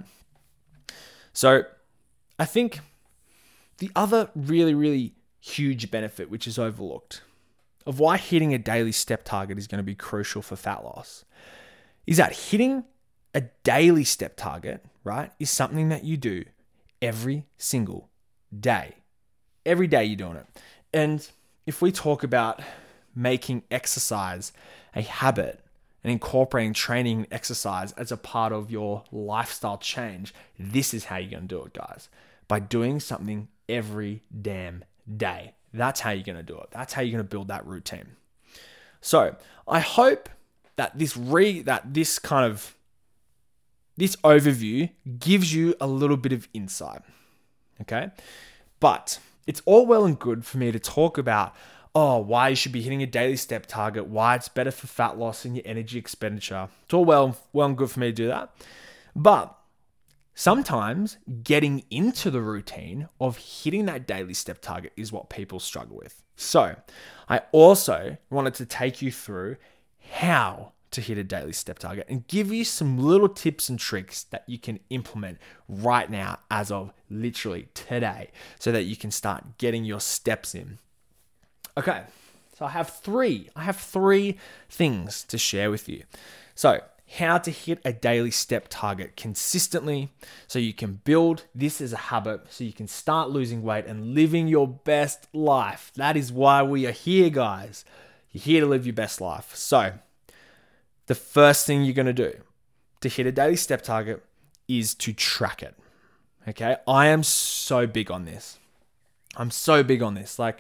So, 1.33 1.63
I 2.39 2.45
think 2.45 2.81
the 3.79 3.91
other 3.97 4.31
really, 4.35 4.75
really 4.75 5.15
huge 5.41 5.91
benefit, 5.91 6.31
which 6.31 6.47
is 6.47 6.59
overlooked, 6.59 7.23
of 7.87 7.99
why 7.99 8.17
hitting 8.17 8.55
a 8.55 8.59
daily 8.59 8.93
step 8.93 9.25
target 9.25 9.59
is 9.59 9.67
going 9.67 9.79
to 9.79 9.85
be 9.85 9.95
crucial 9.95 10.43
for 10.43 10.57
fat 10.57 10.85
loss 10.85 11.25
is 12.07 12.17
that 12.17 12.33
hitting 12.33 12.85
a 13.35 13.43
daily 13.65 14.05
step 14.05 14.37
target, 14.37 14.85
right, 15.05 15.31
is 15.39 15.51
something 15.51 15.89
that 15.89 16.05
you 16.05 16.17
do 16.17 16.45
every 17.01 17.47
single 17.57 18.09
day. 18.59 18.97
Every 19.65 19.87
day 19.87 20.05
you're 20.05 20.17
doing 20.17 20.37
it. 20.37 20.47
And 20.93 21.27
if 21.67 21.81
we 21.81 21.93
talk 21.93 22.23
about 22.23 22.61
making 23.15 23.63
exercise 23.71 24.53
a 24.95 25.03
habit 25.03 25.61
and 26.03 26.13
incorporating 26.13 26.73
training 26.73 27.19
and 27.19 27.27
exercise 27.31 27.93
as 27.93 28.11
a 28.11 28.17
part 28.17 28.53
of 28.53 28.71
your 28.71 29.05
lifestyle 29.13 29.79
change, 29.79 30.35
this 30.59 30.93
is 30.93 31.05
how 31.05 31.17
you're 31.17 31.31
going 31.31 31.49
to 31.49 31.55
do 31.55 31.63
it, 31.65 31.73
guys. 31.73 32.09
By 32.49 32.61
doing 32.61 33.01
something 33.01 33.49
every 33.69 34.23
damn 34.41 34.85
day. 35.17 35.55
That's 35.73 36.01
how 36.01 36.11
you're 36.11 36.25
going 36.25 36.37
to 36.37 36.43
do 36.43 36.59
it. 36.59 36.69
That's 36.71 36.93
how 36.93 37.03
you're 37.03 37.13
going 37.13 37.25
to 37.25 37.31
build 37.31 37.49
that 37.49 37.67
routine. 37.67 38.17
So, 39.01 39.37
I 39.67 39.81
hope 39.81 40.29
that 40.77 40.99
this 40.99 41.17
re 41.17 41.63
that 41.63 41.95
this 41.95 42.19
kind 42.19 42.51
of 42.51 42.77
this 43.97 44.17
overview 44.17 44.91
gives 45.19 45.55
you 45.55 45.75
a 45.81 45.87
little 45.87 46.17
bit 46.17 46.33
of 46.33 46.49
insight. 46.55 47.03
Okay. 47.81 48.11
But 48.81 49.19
it's 49.47 49.63
all 49.65 49.87
well 49.87 50.05
and 50.05 50.19
good 50.19 50.45
for 50.45 50.59
me 50.59 50.73
to 50.73 50.79
talk 50.79 51.19
about, 51.19 51.55
oh, 51.95 52.19
why 52.19 52.49
you 52.49 52.57
should 52.57 52.73
be 52.73 52.83
hitting 52.83 53.03
a 53.03 53.07
daily 53.07 53.37
step 53.37 53.67
target, 53.67 54.07
why 54.07 54.35
it's 54.37 54.49
better 54.49 54.71
for 54.71 54.87
fat 54.87 55.19
loss 55.19 55.45
and 55.45 55.57
your 55.57 55.65
energy 55.67 55.99
expenditure. 55.99 56.69
It's 56.85 56.95
all 56.95 57.05
well, 57.05 57.37
well 57.53 57.69
and 57.69 57.77
good 57.77 57.91
for 57.91 58.01
me 58.01 58.07
to 58.09 58.13
do 58.13 58.27
that. 58.29 58.55
But 59.15 59.57
sometimes 60.35 61.19
getting 61.43 61.85
into 61.91 62.31
the 62.31 62.41
routine 62.41 63.09
of 63.21 63.37
hitting 63.37 63.87
that 63.87 64.07
daily 64.07 64.35
step 64.35 64.63
target 64.63 64.93
is 64.97 65.13
what 65.13 65.29
people 65.29 65.61
struggle 65.61 65.97
with. 65.97 66.23
So 66.37 66.77
I 67.29 67.43
also 67.53 68.17
wanted 68.31 68.55
to 68.55 68.67
take 68.67 69.03
you 69.03 69.13
through 69.13 69.57
how 70.13 70.73
to 70.93 71.01
hit 71.01 71.19
a 71.19 71.25
daily 71.25 71.53
step 71.53 71.79
target 71.79 72.07
and 72.09 72.27
give 72.29 72.53
you 72.53 72.65
some 72.65 72.99
little 72.99 73.29
tips 73.29 73.69
and 73.69 73.79
tricks 73.79 74.25
that 74.25 74.45
you 74.47 74.59
can 74.59 74.81
implement 74.91 75.39
right 75.69 76.11
now 76.11 76.39
as 76.51 76.71
of 76.71 76.93
literally 77.11 77.69
today 77.75 78.31
so 78.59 78.73
that 78.73 78.85
you 78.85 78.97
can 78.97 79.11
start 79.11 79.59
getting 79.59 79.85
your 79.85 80.01
steps 80.01 80.55
in. 80.55 80.79
Okay. 81.77 82.03
So 82.57 82.67
I 82.67 82.71
have 82.71 82.91
3. 82.91 83.51
I 83.57 83.65
have 83.65 83.77
3 83.77 84.39
things 84.69 85.25
to 85.25 85.39
share 85.39 85.71
with 85.71 85.89
you. 85.89 86.05
So, 86.55 86.81
how 87.19 87.37
to 87.37 87.51
hit 87.51 87.79
a 87.85 87.93
daily 87.93 88.31
step 88.31 88.69
target 88.71 89.17
consistently 89.17 90.11
so 90.47 90.59
you 90.59 90.73
can 90.73 91.01
build 91.05 91.45
this 91.55 91.81
as 91.81 91.93
a 91.93 91.97
habit 91.97 92.41
so 92.49 92.65
you 92.65 92.73
can 92.73 92.89
start 92.89 93.29
losing 93.29 93.63
weight 93.63 93.85
and 93.85 94.15
living 94.15 94.49
your 94.49 94.67
best 94.67 95.29
life. 95.35 95.93
That 95.97 96.17
is 96.17 96.33
why 96.33 96.63
we 96.63 96.87
are 96.87 96.93
here, 96.93 97.29
guys. 97.29 97.85
You're 98.31 98.43
here 98.43 98.61
to 98.63 98.67
live 98.67 98.87
your 98.87 98.95
best 98.95 99.21
life. 99.21 99.55
So, 99.55 99.93
the 101.07 101.15
first 101.15 101.67
thing 101.67 101.85
you're 101.85 101.95
going 101.95 102.07
to 102.07 102.13
do 102.13 102.33
to 103.01 103.09
hit 103.09 103.27
a 103.27 103.33
daily 103.33 103.57
step 103.57 103.83
target 103.83 104.23
is 104.69 104.95
to 104.95 105.13
track 105.13 105.63
it. 105.63 105.75
Okay. 106.49 106.77
I 106.87 107.07
am 107.09 107.23
so 107.23 107.87
big 107.87 108.11
on 108.11 108.25
this. 108.25 108.59
I'm 109.37 109.51
so 109.51 109.83
big 109.83 110.03
on 110.03 110.15
this. 110.15 110.39
Like 110.39 110.59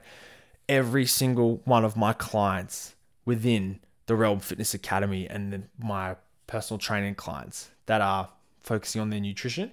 every 0.69 1.07
single 1.07 1.61
one 1.65 1.85
of 1.85 1.97
my 1.97 2.13
clients 2.13 2.95
within 3.25 3.81
the 4.07 4.17
Realm 4.17 4.41
Fitness 4.41 4.75
Academy 4.75 5.29
and 5.29 5.69
my 5.79 6.17
personal 6.47 6.79
training 6.79 7.15
clients 7.15 7.71
that 7.87 8.01
are 8.01 8.31
focusing 8.63 9.01
on 9.01 9.11
their 9.11 9.21
nutrition, 9.21 9.73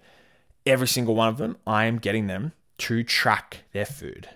every 0.66 0.88
single 0.88 1.16
one 1.16 1.30
of 1.30 1.38
them, 1.38 1.58
I 1.66 1.86
am 1.86 1.98
getting 1.98 2.28
them 2.28 2.54
to 2.80 3.04
track 3.04 3.64
their 3.72 3.86
food. 3.86 4.30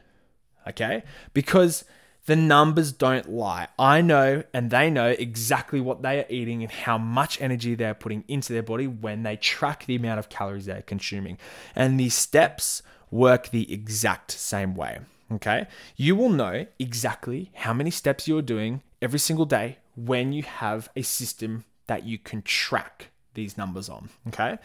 Okay. 0.68 1.04
Because 1.34 1.86
the 2.25 2.36
numbers 2.36 2.92
don't 2.92 3.30
lie. 3.30 3.68
I 3.77 4.01
know 4.01 4.44
and 4.53 4.70
they 4.70 4.89
know 4.89 5.10
exactly 5.10 5.82
what 5.82 6.01
they 6.01 6.20
are 6.20 6.25
eating 6.30 6.63
and 6.63 6.72
how 6.72 6.98
much 6.98 7.42
energy 7.42 7.75
they're 7.75 7.94
putting 7.94 8.24
into 8.27 8.53
their 8.53 8.63
body 8.63 8.88
when 8.88 9.24
they 9.24 9.36
track 9.36 9.86
the 9.86 9.96
amount 9.96 10.20
of 10.20 10.30
calories 10.30 10.65
they're 10.65 10.82
consuming. 10.82 11.38
And 11.75 12.00
these 12.00 12.13
steps 12.13 12.82
work 13.12 13.50
the 13.50 13.72
exact 13.72 14.32
same 14.32 14.75
way. 14.75 15.00
okay, 15.32 15.68
you 15.96 16.15
will 16.15 16.30
know 16.30 16.65
exactly 16.80 17.51
how 17.56 17.74
many 17.74 17.89
steps 17.89 18.27
you're 18.27 18.42
doing 18.42 18.82
every 19.01 19.20
single 19.20 19.46
day 19.46 19.77
when 19.96 20.32
you 20.32 20.44
have 20.44 20.89
a 20.96 21.01
system 21.01 21.65
that 21.88 22.03
you 22.03 22.18
can 22.18 22.42
track 22.42 23.10
these 23.34 23.58
numbers 23.58 23.89
on, 23.89 24.10
okay? 24.27 24.58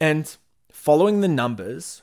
And 0.00 0.34
following 0.70 1.20
the 1.20 1.28
numbers 1.28 2.02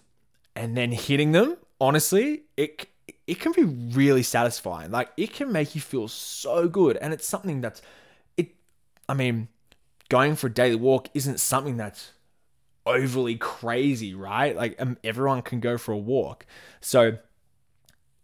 and 0.56 0.76
then 0.76 0.92
hitting 0.92 1.32
them, 1.32 1.58
honestly, 1.80 2.44
it 2.58 2.88
it 3.28 3.40
can 3.40 3.52
be 3.52 3.64
really 3.64 4.24
satisfying. 4.24 4.92
Like 4.92 5.10
it 5.18 5.34
can 5.34 5.52
make 5.52 5.76
you 5.76 5.82
feel 5.82 6.08
so 6.08 6.68
good 6.68 6.98
and 6.98 7.14
it's 7.14 7.28
something 7.28 7.62
that's 7.62 7.82
it 8.38 8.56
I 9.08 9.14
mean, 9.14 9.48
going 10.10 10.36
for 10.36 10.48
a 10.48 10.54
daily 10.54 10.76
walk 10.76 11.10
isn't 11.14 11.40
something 11.40 11.78
that's 11.78 12.12
overly 12.86 13.36
crazy, 13.36 14.14
right? 14.14 14.56
Like 14.56 14.76
um, 14.82 14.98
everyone 15.04 15.42
can 15.42 15.60
go 15.60 15.78
for 15.78 15.92
a 15.92 15.98
walk. 15.98 16.46
So 16.80 17.18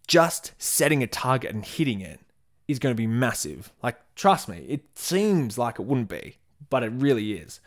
just 0.08 0.54
setting 0.58 1.04
a 1.04 1.08
target 1.08 1.54
and 1.54 1.66
hitting 1.66 2.02
it 2.02 2.20
is 2.68 2.80
going 2.80 2.94
to 2.94 2.98
be 2.98 3.08
massive. 3.08 3.72
Like, 3.84 3.98
trust 4.16 4.48
me, 4.48 4.66
it 4.68 4.82
seems 4.96 5.58
like 5.58 5.80
it 5.80 5.84
wouldn't 5.84 6.10
be, 6.10 6.38
but 6.70 6.84
it 6.84 6.92
really 6.94 7.34
is. 7.34 7.60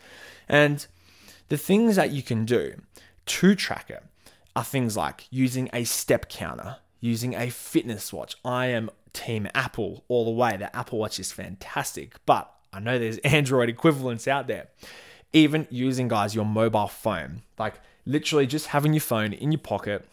And 0.47 0.85
the 1.49 1.57
things 1.57 1.95
that 1.95 2.11
you 2.11 2.21
can 2.21 2.45
do 2.45 2.81
to 3.25 3.55
track 3.55 3.89
it 3.89 4.03
are 4.55 4.63
things 4.63 4.97
like 4.97 5.27
using 5.29 5.69
a 5.73 5.83
step 5.83 6.29
counter, 6.29 6.77
using 7.01 7.35
a 7.35 7.49
fitness 7.49 8.13
watch. 8.13 8.35
I 8.45 8.67
am 8.67 8.89
team 9.11 9.49
Apple 9.53 10.05
all 10.07 10.23
the 10.23 10.31
way. 10.31 10.55
The 10.55 10.73
Apple 10.73 10.99
Watch 10.99 11.19
is 11.19 11.31
fantastic, 11.31 12.15
but 12.25 12.49
I 12.71 12.79
know 12.79 12.97
there's 12.97 13.17
Android 13.25 13.67
equivalents 13.67 14.27
out 14.27 14.47
there. 14.47 14.67
Even 15.33 15.67
using, 15.69 16.07
guys, 16.07 16.35
your 16.35 16.45
mobile 16.45 16.87
phone, 16.87 17.41
like 17.57 17.75
literally 18.05 18.47
just 18.47 18.67
having 18.67 18.93
your 18.93 19.01
phone 19.01 19.33
in 19.33 19.51
your 19.51 19.59
pocket. 19.59 20.05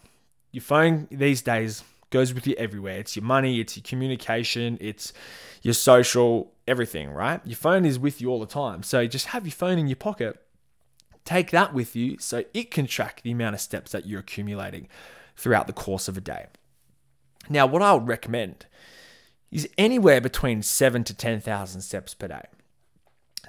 Your 0.51 0.61
phone 0.61 1.07
these 1.11 1.41
days 1.41 1.83
goes 2.09 2.33
with 2.33 2.47
you 2.47 2.55
everywhere. 2.57 2.99
It's 2.99 3.15
your 3.15 3.25
money, 3.25 3.59
it's 3.59 3.77
your 3.77 3.83
communication, 3.83 4.77
it's 4.81 5.13
your 5.61 5.73
social, 5.73 6.51
everything, 6.67 7.11
right? 7.11 7.41
Your 7.45 7.57
phone 7.57 7.85
is 7.85 7.99
with 7.99 8.19
you 8.21 8.29
all 8.29 8.39
the 8.39 8.45
time. 8.45 8.81
So 8.81 9.05
just 9.05 9.27
have 9.27 9.45
your 9.45 9.51
phone 9.51 9.77
in 9.77 9.87
your 9.87 9.95
pocket. 9.95 10.41
Take 11.25 11.51
that 11.51 11.73
with 11.73 11.95
you 11.95 12.17
so 12.17 12.45
it 12.53 12.71
can 12.71 12.87
track 12.87 13.21
the 13.23 13.31
amount 13.31 13.53
of 13.53 13.61
steps 13.61 13.91
that 13.91 14.07
you're 14.07 14.21
accumulating 14.21 14.87
throughout 15.35 15.67
the 15.67 15.73
course 15.73 16.07
of 16.07 16.17
a 16.17 16.21
day. 16.21 16.47
Now, 17.47 17.65
what 17.65 17.81
I 17.81 17.93
would 17.93 18.07
recommend 18.07 18.65
is 19.51 19.69
anywhere 19.77 20.21
between 20.21 20.61
seven 20.61 21.03
to 21.05 21.13
10,000 21.13 21.81
steps 21.81 22.13
per 22.13 22.27
day. 22.27 22.45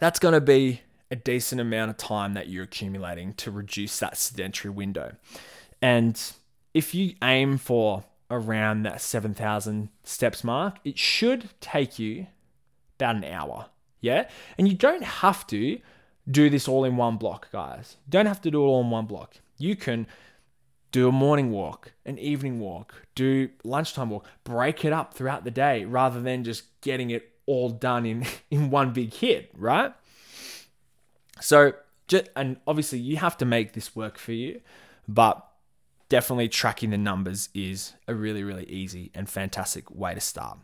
That's 0.01 0.19
going 0.19 0.35
to 0.35 0.41
be 0.41 0.83
a 1.11 1.17
decent 1.17 1.61
amount 1.61 1.91
of 1.91 1.97
time 1.97 2.35
that 2.35 2.49
you're 2.49 2.65
accumulating 2.65 3.35
to 3.35 3.51
reduce 3.51 3.99
that 3.99 4.17
sedentary 4.17 4.71
window. 4.71 5.17
And 5.83 6.21
if 6.73 6.95
you 6.95 7.15
aim 7.23 7.59
for 7.59 8.05
around 8.31 8.85
that 8.85 9.01
7,000 9.01 9.89
steps 10.05 10.45
mark, 10.45 10.77
it 10.85 10.99
should 10.99 11.51
take 11.61 11.99
you 11.99 12.29
about 12.99 13.17
an 13.17 13.25
hour. 13.25 13.67
Yeah. 14.01 14.29
And 14.57 14.69
you 14.69 14.75
don't 14.75 15.03
have 15.03 15.47
to 15.49 15.81
do 16.31 16.49
this 16.49 16.69
all 16.69 16.85
in 16.85 16.97
one 16.97 17.17
block, 17.17 17.51
guys. 17.51 17.97
You 18.07 18.11
don't 18.11 18.27
have 18.27 18.41
to 18.43 18.51
do 18.51 18.63
it 18.63 18.67
all 18.67 18.81
in 18.83 18.91
one 18.91 19.07
block. 19.07 19.37
You 19.59 19.75
can 19.75 20.07
do 20.93 21.09
a 21.09 21.13
morning 21.13 21.51
walk, 21.51 21.93
an 22.05 22.19
evening 22.19 22.61
walk, 22.61 23.07
do 23.15 23.49
lunchtime 23.65 24.11
walk, 24.11 24.27
break 24.45 24.85
it 24.85 24.93
up 24.93 25.15
throughout 25.15 25.45
the 25.45 25.51
day 25.51 25.85
rather 25.85 26.21
than 26.21 26.45
just 26.45 26.65
getting 26.81 27.11
it 27.11 27.31
all 27.47 27.71
done 27.71 28.07
in, 28.07 28.27
in 28.51 28.71
one 28.71 28.93
big 28.93 29.13
hit, 29.13 29.51
right? 29.57 29.93
So, 31.41 31.73
just, 32.09 32.29
and 32.37 32.57
obviously 32.67 32.99
you 32.99 33.17
have 33.17 33.37
to 33.39 33.45
make 33.45 33.73
this 33.73 33.95
work 33.95 34.19
for 34.19 34.33
you, 34.33 34.61
but 35.07 35.47
definitely 36.09 36.49
tracking 36.49 36.91
the 36.91 36.99
numbers 36.99 37.49
is 37.55 37.95
a 38.09 38.15
really, 38.15 38.43
really 38.43 38.65
easy 38.65 39.11
and 39.15 39.29
fantastic 39.29 39.91
way 39.91 40.15
to 40.15 40.21
start. 40.21 40.59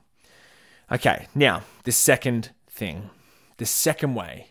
Okay, 0.91 1.29
now 1.35 1.63
the 1.85 1.93
second 1.93 2.51
thing, 2.69 3.11
the 3.57 3.67
second 3.67 4.15
way 4.15 4.49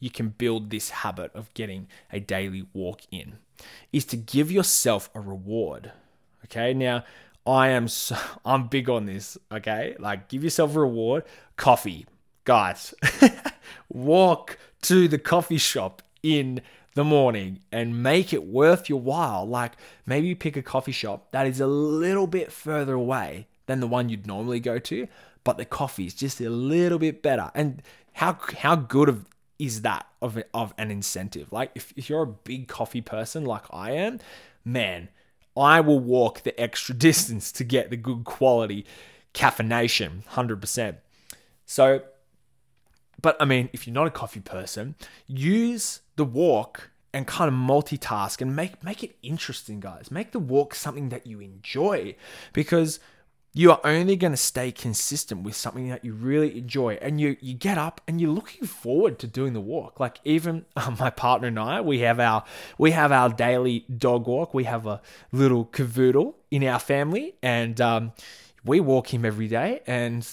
you 0.00 0.10
can 0.10 0.30
build 0.30 0.70
this 0.70 0.90
habit 0.90 1.30
of 1.34 1.52
getting 1.54 1.86
a 2.12 2.18
daily 2.18 2.66
walk 2.72 3.02
in 3.10 3.38
is 3.92 4.04
to 4.06 4.16
give 4.16 4.50
yourself 4.50 5.10
a 5.14 5.20
reward. 5.20 5.92
Okay, 6.46 6.74
now 6.74 7.04
I 7.46 7.68
am 7.68 7.86
so, 7.86 8.16
I'm 8.44 8.66
big 8.68 8.88
on 8.88 9.06
this. 9.06 9.38
Okay, 9.52 9.94
like 9.98 10.28
give 10.28 10.42
yourself 10.42 10.74
a 10.74 10.80
reward. 10.80 11.24
Coffee, 11.56 12.06
guys, 12.44 12.94
walk 13.88 14.58
to 14.82 15.06
the 15.06 15.18
coffee 15.18 15.58
shop 15.58 16.02
in 16.22 16.60
the 16.94 17.04
morning 17.04 17.60
and 17.70 18.02
make 18.02 18.32
it 18.32 18.46
worth 18.46 18.88
your 18.88 19.00
while. 19.00 19.46
Like 19.46 19.72
maybe 20.06 20.28
you 20.28 20.36
pick 20.36 20.56
a 20.56 20.62
coffee 20.62 20.92
shop 20.92 21.30
that 21.32 21.46
is 21.46 21.60
a 21.60 21.66
little 21.66 22.26
bit 22.26 22.50
further 22.50 22.94
away 22.94 23.46
than 23.66 23.80
the 23.80 23.86
one 23.86 24.08
you'd 24.08 24.26
normally 24.26 24.60
go 24.60 24.78
to, 24.78 25.06
but 25.44 25.56
the 25.58 25.64
coffee 25.64 26.06
is 26.06 26.14
just 26.14 26.40
a 26.40 26.50
little 26.50 26.98
bit 26.98 27.22
better. 27.22 27.50
And 27.54 27.82
how 28.14 28.38
how 28.58 28.74
good 28.74 29.08
of 29.08 29.26
is 29.60 29.82
that 29.82 30.06
of, 30.20 30.42
of 30.52 30.74
an 30.78 30.90
incentive? 30.90 31.52
Like 31.52 31.70
if, 31.74 31.92
if 31.96 32.08
you're 32.08 32.22
a 32.22 32.26
big 32.26 32.66
coffee 32.66 33.00
person 33.00 33.44
like 33.44 33.64
I 33.70 33.92
am, 33.92 34.18
man, 34.64 35.08
I 35.56 35.80
will 35.80 36.00
walk 36.00 36.42
the 36.42 36.58
extra 36.60 36.94
distance 37.08 37.52
to 37.52 37.64
get 37.64 37.90
the 37.90 37.96
good 37.96 38.24
quality 38.24 38.86
caffeination, 39.34 40.24
100%. 40.24 40.96
So 41.66 42.02
but 43.22 43.36
I 43.40 43.44
mean, 43.44 43.68
if 43.72 43.86
you're 43.86 43.94
not 43.94 44.06
a 44.06 44.10
coffee 44.10 44.40
person, 44.40 44.94
use 45.26 46.00
the 46.16 46.24
walk 46.24 46.90
and 47.12 47.26
kind 47.26 47.48
of 47.48 47.54
multitask 47.54 48.40
and 48.40 48.54
make 48.54 48.82
make 48.82 49.02
it 49.02 49.16
interesting, 49.22 49.80
guys. 49.80 50.10
Make 50.10 50.32
the 50.32 50.38
walk 50.38 50.74
something 50.74 51.08
that 51.10 51.26
you 51.26 51.40
enjoy 51.40 52.14
because 52.52 53.00
you 53.52 53.70
are 53.72 53.80
only 53.82 54.14
going 54.14 54.32
to 54.32 54.36
stay 54.36 54.70
consistent 54.70 55.42
with 55.42 55.56
something 55.56 55.88
that 55.88 56.04
you 56.04 56.12
really 56.12 56.58
enjoy 56.58 56.94
and 57.02 57.20
you 57.20 57.36
you 57.40 57.54
get 57.54 57.78
up 57.78 58.00
and 58.06 58.20
you're 58.20 58.30
looking 58.30 58.66
forward 58.66 59.18
to 59.18 59.26
doing 59.26 59.52
the 59.52 59.60
walk 59.60 59.98
like 59.98 60.20
even 60.24 60.64
uh, 60.76 60.94
my 61.00 61.10
partner 61.10 61.48
and 61.48 61.58
I 61.58 61.80
we 61.80 62.00
have 62.00 62.20
our 62.20 62.44
we 62.78 62.92
have 62.92 63.12
our 63.12 63.28
daily 63.28 63.84
dog 63.96 64.26
walk 64.26 64.54
we 64.54 64.64
have 64.64 64.86
a 64.86 65.00
little 65.32 65.66
cavoodle 65.66 66.34
in 66.50 66.64
our 66.64 66.78
family 66.78 67.34
and 67.42 67.80
um, 67.80 68.12
we 68.64 68.80
walk 68.80 69.12
him 69.12 69.24
every 69.24 69.48
day 69.48 69.80
and 69.86 70.28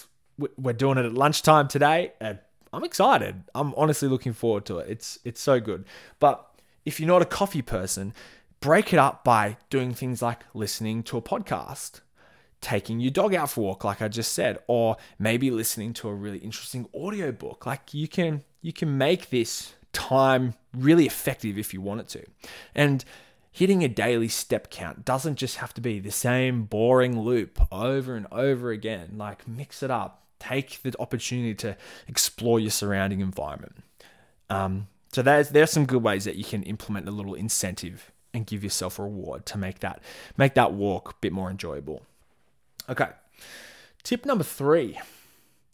we're 0.57 0.73
doing 0.73 0.97
it 0.97 1.05
at 1.05 1.13
lunchtime 1.13 1.67
today 1.67 2.13
at 2.21 2.47
I'm 2.73 2.83
excited. 2.83 3.43
I'm 3.55 3.73
honestly 3.75 4.07
looking 4.07 4.33
forward 4.33 4.65
to 4.65 4.79
it. 4.79 4.89
It's 4.89 5.19
it's 5.23 5.41
so 5.41 5.59
good. 5.59 5.85
But 6.19 6.45
if 6.85 6.99
you're 6.99 7.07
not 7.07 7.21
a 7.21 7.25
coffee 7.25 7.61
person, 7.61 8.13
break 8.59 8.93
it 8.93 8.99
up 8.99 9.23
by 9.23 9.57
doing 9.69 9.93
things 9.93 10.21
like 10.21 10.41
listening 10.53 11.03
to 11.03 11.17
a 11.17 11.21
podcast, 11.21 12.01
taking 12.61 12.99
your 12.99 13.11
dog 13.11 13.33
out 13.33 13.51
for 13.51 13.61
a 13.61 13.63
walk 13.65 13.83
like 13.83 14.01
I 14.01 14.07
just 14.07 14.33
said, 14.33 14.59
or 14.67 14.97
maybe 15.19 15.51
listening 15.51 15.93
to 15.93 16.09
a 16.09 16.13
really 16.13 16.39
interesting 16.39 16.87
audiobook. 16.93 17.65
Like 17.65 17.93
you 17.93 18.07
can 18.07 18.43
you 18.61 18.73
can 18.73 18.97
make 18.97 19.29
this 19.29 19.73
time 19.93 20.53
really 20.75 21.05
effective 21.05 21.57
if 21.57 21.73
you 21.73 21.81
want 21.81 22.01
it 22.01 22.07
to. 22.09 22.25
And 22.75 23.03
hitting 23.51 23.83
a 23.83 23.87
daily 23.87 24.27
step 24.27 24.69
count 24.69 25.03
doesn't 25.05 25.35
just 25.35 25.57
have 25.57 25.73
to 25.73 25.81
be 25.81 25.99
the 25.99 26.11
same 26.11 26.63
boring 26.63 27.19
loop 27.19 27.59
over 27.71 28.15
and 28.15 28.27
over 28.31 28.71
again. 28.71 29.13
Like 29.17 29.47
mix 29.47 29.81
it 29.81 29.91
up 29.91 30.27
take 30.39 30.81
the 30.83 30.93
opportunity 30.99 31.55
to 31.55 31.75
explore 32.07 32.59
your 32.59 32.71
surrounding 32.71 33.21
environment. 33.21 33.83
Um, 34.49 34.87
so 35.11 35.21
there's 35.21 35.49
there's 35.49 35.71
some 35.71 35.85
good 35.85 36.03
ways 36.03 36.25
that 36.25 36.35
you 36.35 36.43
can 36.43 36.63
implement 36.63 37.07
a 37.07 37.11
little 37.11 37.33
incentive 37.33 38.11
and 38.33 38.45
give 38.45 38.63
yourself 38.63 38.99
a 38.99 39.03
reward 39.03 39.45
to 39.47 39.57
make 39.57 39.79
that 39.79 40.01
make 40.35 40.53
that 40.55 40.73
walk 40.73 41.11
a 41.11 41.15
bit 41.21 41.33
more 41.33 41.49
enjoyable. 41.49 42.03
Okay. 42.89 43.09
Tip 44.03 44.25
number 44.25 44.43
3 44.43 44.97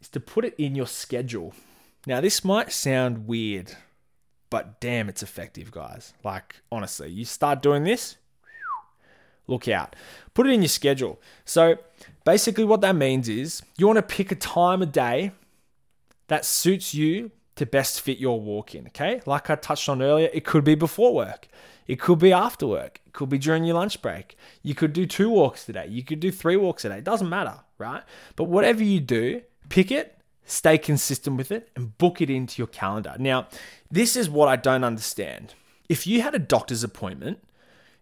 is 0.02 0.10
to 0.10 0.20
put 0.20 0.46
it 0.46 0.56
in 0.58 0.76
your 0.76 0.88
schedule. 0.88 1.54
Now 2.08 2.20
this 2.20 2.44
might 2.44 2.72
sound 2.72 3.28
weird, 3.28 3.76
but 4.50 4.80
damn 4.80 5.08
it's 5.10 5.24
effective, 5.24 5.72
guys. 5.72 6.14
Like 6.24 6.56
honestly, 6.72 7.10
you 7.10 7.26
start 7.26 7.62
doing 7.62 7.84
this, 7.84 8.18
look 9.48 9.68
out. 9.68 9.96
Put 10.34 10.48
it 10.48 10.54
in 10.54 10.62
your 10.62 10.70
schedule. 10.70 11.22
So 11.46 11.78
basically, 12.26 12.66
what 12.66 12.82
that 12.82 12.96
means 12.96 13.30
is 13.30 13.62
you 13.78 13.88
want 13.88 13.98
to 13.98 14.04
pick 14.04 14.32
a 14.32 14.36
time 14.36 14.82
of 14.82 14.92
day 14.92 15.32
that 16.28 16.46
suits 16.46 16.94
you 16.94 17.32
to 17.56 17.66
best 17.66 18.02
fit 18.02 18.18
your 18.18 18.40
walk 18.40 18.76
in. 18.76 18.88
Okay. 18.88 19.22
Like 19.26 19.50
I 19.50 19.56
touched 19.56 19.88
on 19.90 20.02
earlier, 20.02 20.30
it 20.34 20.46
could 20.46 20.64
be 20.64 20.76
before 20.76 21.14
work, 21.14 21.48
it 21.88 22.00
could 22.00 22.20
be 22.20 22.34
after 22.34 22.68
work, 22.68 23.00
it 23.06 23.14
could 23.14 23.30
be 23.30 23.38
during 23.38 23.64
your 23.64 23.76
lunch 23.76 24.02
break. 24.02 24.38
You 24.62 24.76
could 24.76 24.94
do 24.94 25.06
two 25.06 25.30
walks 25.30 25.66
today, 25.66 25.88
you 25.88 26.04
could 26.04 26.20
do 26.20 26.32
three 26.32 26.58
walks 26.58 26.86
a 26.86 26.90
day. 26.90 26.98
It 26.98 27.04
doesn't 27.04 27.30
matter, 27.30 27.60
right? 27.78 28.04
But 28.36 28.46
whatever 28.46 28.84
you 28.84 29.00
do, 29.00 29.42
pick 29.70 29.92
it, 29.92 30.18
stay 30.46 30.78
consistent 30.78 31.38
with 31.38 31.52
it, 31.52 31.70
and 31.76 31.98
book 31.98 32.22
it 32.22 32.30
into 32.30 32.60
your 32.60 32.68
calendar. 32.68 33.16
Now, 33.20 33.48
this 33.90 34.16
is 34.16 34.30
what 34.30 34.50
I 34.50 34.56
don't 34.56 34.84
understand. 34.84 35.54
If 35.90 36.08
you 36.08 36.22
had 36.22 36.34
a 36.34 36.40
doctor's 36.40 36.84
appointment, 36.84 37.40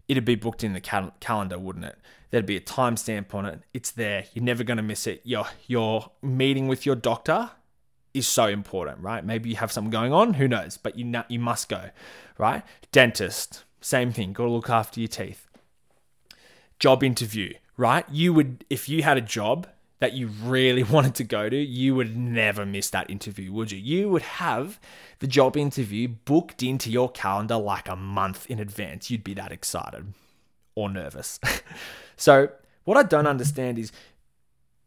it'd 0.07 0.25
be 0.25 0.35
booked 0.35 0.63
in 0.63 0.73
the 0.73 0.81
cal- 0.81 1.13
calendar, 1.19 1.59
wouldn't 1.59 1.85
it? 1.85 1.97
There'd 2.29 2.45
be 2.45 2.55
a 2.55 2.61
timestamp 2.61 3.33
on 3.33 3.45
it. 3.45 3.61
It's 3.73 3.91
there. 3.91 4.25
You're 4.33 4.45
never 4.45 4.63
going 4.63 4.77
to 4.77 4.83
miss 4.83 5.05
it. 5.05 5.21
Your 5.25 5.45
your 5.67 6.11
meeting 6.21 6.69
with 6.69 6.85
your 6.85 6.95
doctor 6.95 7.51
is 8.13 8.27
so 8.27 8.47
important, 8.47 8.99
right? 8.99 9.23
Maybe 9.23 9.49
you 9.49 9.55
have 9.55 9.71
something 9.71 9.91
going 9.91 10.13
on, 10.13 10.35
who 10.35 10.47
knows? 10.47 10.77
But 10.77 10.97
you 10.97 11.11
you 11.29 11.39
must 11.39 11.69
go, 11.69 11.89
right? 12.37 12.63
Dentist, 12.91 13.63
same 13.81 14.11
thing. 14.11 14.33
Got 14.33 14.45
to 14.45 14.49
look 14.49 14.69
after 14.69 14.99
your 14.99 15.07
teeth. 15.07 15.47
Job 16.79 17.03
interview, 17.03 17.53
right? 17.77 18.05
You 18.09 18.33
would, 18.33 18.65
if 18.69 18.89
you 18.89 19.03
had 19.03 19.17
a 19.17 19.21
job 19.21 19.67
that 19.99 20.13
you 20.13 20.27
really 20.27 20.83
wanted 20.95 21.15
to 21.15 21.23
go 21.23 21.49
to, 21.49 21.55
you 21.55 21.95
would 21.95 22.17
never 22.17 22.65
miss 22.65 22.89
that 22.89 23.09
interview, 23.09 23.51
would 23.53 23.71
you? 23.71 23.79
You 23.79 24.09
would 24.09 24.23
have 24.23 24.79
the 25.19 25.27
job 25.27 25.55
interview 25.55 26.07
booked 26.07 26.61
into 26.63 26.91
your 26.91 27.09
calendar 27.09 27.57
like 27.57 27.87
a 27.87 27.95
month 27.95 28.49
in 28.49 28.59
advance. 28.59 29.09
You'd 29.09 29.23
be 29.23 29.33
that 29.35 29.51
excited 29.51 30.13
or 30.75 30.89
nervous. 30.89 31.39
so, 32.15 32.49
what 32.83 32.97
I 32.97 33.03
don't 33.03 33.27
understand 33.27 33.77
is 33.77 33.91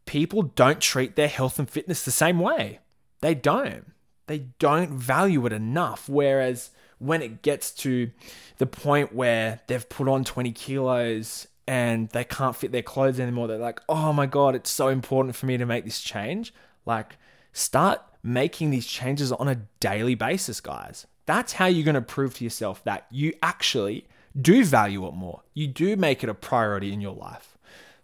people 0.05 0.43
don't 0.43 0.81
treat 0.81 1.15
their 1.15 1.27
health 1.27 1.59
and 1.59 1.69
fitness 1.69 2.03
the 2.03 2.11
same 2.11 2.39
way. 2.39 2.79
They 3.25 3.33
don't. 3.33 3.91
They 4.27 4.49
don't 4.59 4.91
value 4.91 5.47
it 5.47 5.51
enough. 5.51 6.07
Whereas 6.07 6.69
when 6.99 7.23
it 7.23 7.41
gets 7.41 7.71
to 7.71 8.11
the 8.59 8.67
point 8.67 9.15
where 9.15 9.61
they've 9.65 9.89
put 9.89 10.07
on 10.07 10.23
20 10.23 10.51
kilos 10.51 11.47
and 11.67 12.07
they 12.09 12.23
can't 12.23 12.55
fit 12.55 12.71
their 12.71 12.83
clothes 12.83 13.19
anymore, 13.19 13.47
they're 13.47 13.57
like, 13.57 13.79
oh 13.89 14.13
my 14.13 14.27
God, 14.27 14.53
it's 14.53 14.69
so 14.69 14.89
important 14.89 15.35
for 15.35 15.47
me 15.47 15.57
to 15.57 15.65
make 15.65 15.85
this 15.85 16.01
change. 16.01 16.53
Like, 16.85 17.17
start 17.51 17.99
making 18.21 18.69
these 18.69 18.85
changes 18.85 19.31
on 19.31 19.47
a 19.47 19.55
daily 19.79 20.13
basis, 20.13 20.61
guys. 20.61 21.07
That's 21.25 21.53
how 21.53 21.65
you're 21.65 21.83
going 21.83 21.95
to 21.95 22.01
prove 22.01 22.35
to 22.35 22.43
yourself 22.43 22.83
that 22.83 23.07
you 23.09 23.33
actually 23.41 24.05
do 24.39 24.63
value 24.63 25.07
it 25.07 25.15
more. 25.15 25.41
You 25.55 25.65
do 25.65 25.95
make 25.95 26.23
it 26.23 26.29
a 26.29 26.35
priority 26.35 26.93
in 26.93 27.01
your 27.01 27.15
life. 27.15 27.57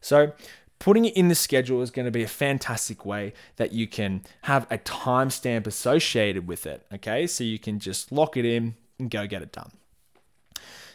So, 0.04 0.34
putting 0.82 1.06
it 1.06 1.16
in 1.16 1.28
the 1.28 1.36
schedule 1.36 1.84
is 1.84 1.92
going 1.92 2.08
to 2.08 2.12
be 2.12 2.24
a 2.24 2.28
fantastic 2.28 3.06
way 3.06 3.34
that 3.58 3.72
you 3.72 3.86
can 3.86 4.24
have 4.42 4.66
a 4.72 4.80
timestamp 4.80 5.68
associated 5.68 6.48
with 6.48 6.66
it. 6.66 6.88
Okay, 6.92 7.28
so 7.28 7.44
you 7.44 7.60
can 7.60 7.78
just 7.78 8.12
lock 8.12 8.36
it 8.36 8.46
in 8.46 8.74
and 8.98 9.12
go 9.12 9.28
get 9.28 9.44
it 9.44 9.52
done. 9.52 9.72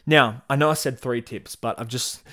Now, 0.05 0.43
I 0.51 0.57
know 0.57 0.71
I 0.71 0.75
said 0.75 0.99
three 0.99 1.23
tips, 1.23 1.55
but 1.55 1.79
I've 1.79 1.87
just 1.87 2.25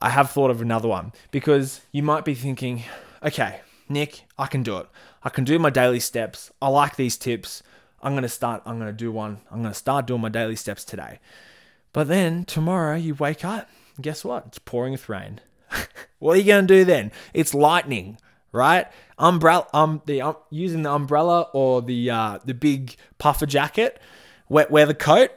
I 0.00 0.10
have 0.10 0.30
thought 0.30 0.52
of 0.52 0.62
another 0.62 0.86
one 0.86 1.12
because 1.32 1.80
you 1.90 2.04
might 2.04 2.24
be 2.24 2.34
thinking, 2.34 2.84
okay, 3.24 3.60
Nick, 3.88 4.22
I 4.38 4.46
can 4.46 4.62
do 4.62 4.78
it. 4.78 4.86
I 5.24 5.30
can 5.30 5.42
do 5.42 5.58
my 5.58 5.70
daily 5.70 6.00
steps. 6.00 6.52
I 6.62 6.68
like 6.68 6.94
these 6.94 7.16
tips. 7.16 7.64
I'm 8.02 8.12
going 8.12 8.22
to 8.22 8.28
start, 8.28 8.62
I'm 8.64 8.78
going 8.78 8.88
to 8.90 8.96
do 8.96 9.10
one. 9.10 9.40
I'm 9.50 9.62
going 9.62 9.72
to 9.72 9.78
start 9.78 10.06
doing 10.06 10.20
my 10.20 10.28
daily 10.28 10.54
steps 10.54 10.84
today. 10.84 11.18
But 11.92 12.06
then 12.06 12.44
tomorrow 12.44 12.94
you 12.94 13.16
wake 13.16 13.44
up, 13.44 13.68
guess 14.00 14.24
what? 14.24 14.44
It's 14.46 14.60
pouring 14.60 14.92
with 14.92 15.08
rain. 15.08 15.40
what 16.18 16.36
are 16.36 16.40
you 16.40 16.46
going 16.46 16.66
to 16.66 16.74
do 16.74 16.84
then? 16.84 17.12
It's 17.34 17.54
lightning, 17.54 18.18
right? 18.52 18.86
Umbrella, 19.18 19.66
um, 19.74 20.02
the 20.06 20.22
um, 20.22 20.36
using 20.50 20.82
the 20.82 20.92
umbrella 20.92 21.48
or 21.52 21.82
the 21.82 22.10
uh, 22.10 22.38
the 22.44 22.54
big 22.54 22.96
puffer 23.18 23.46
jacket, 23.46 24.00
wet 24.48 24.70
weather 24.70 24.94
coat, 24.94 25.30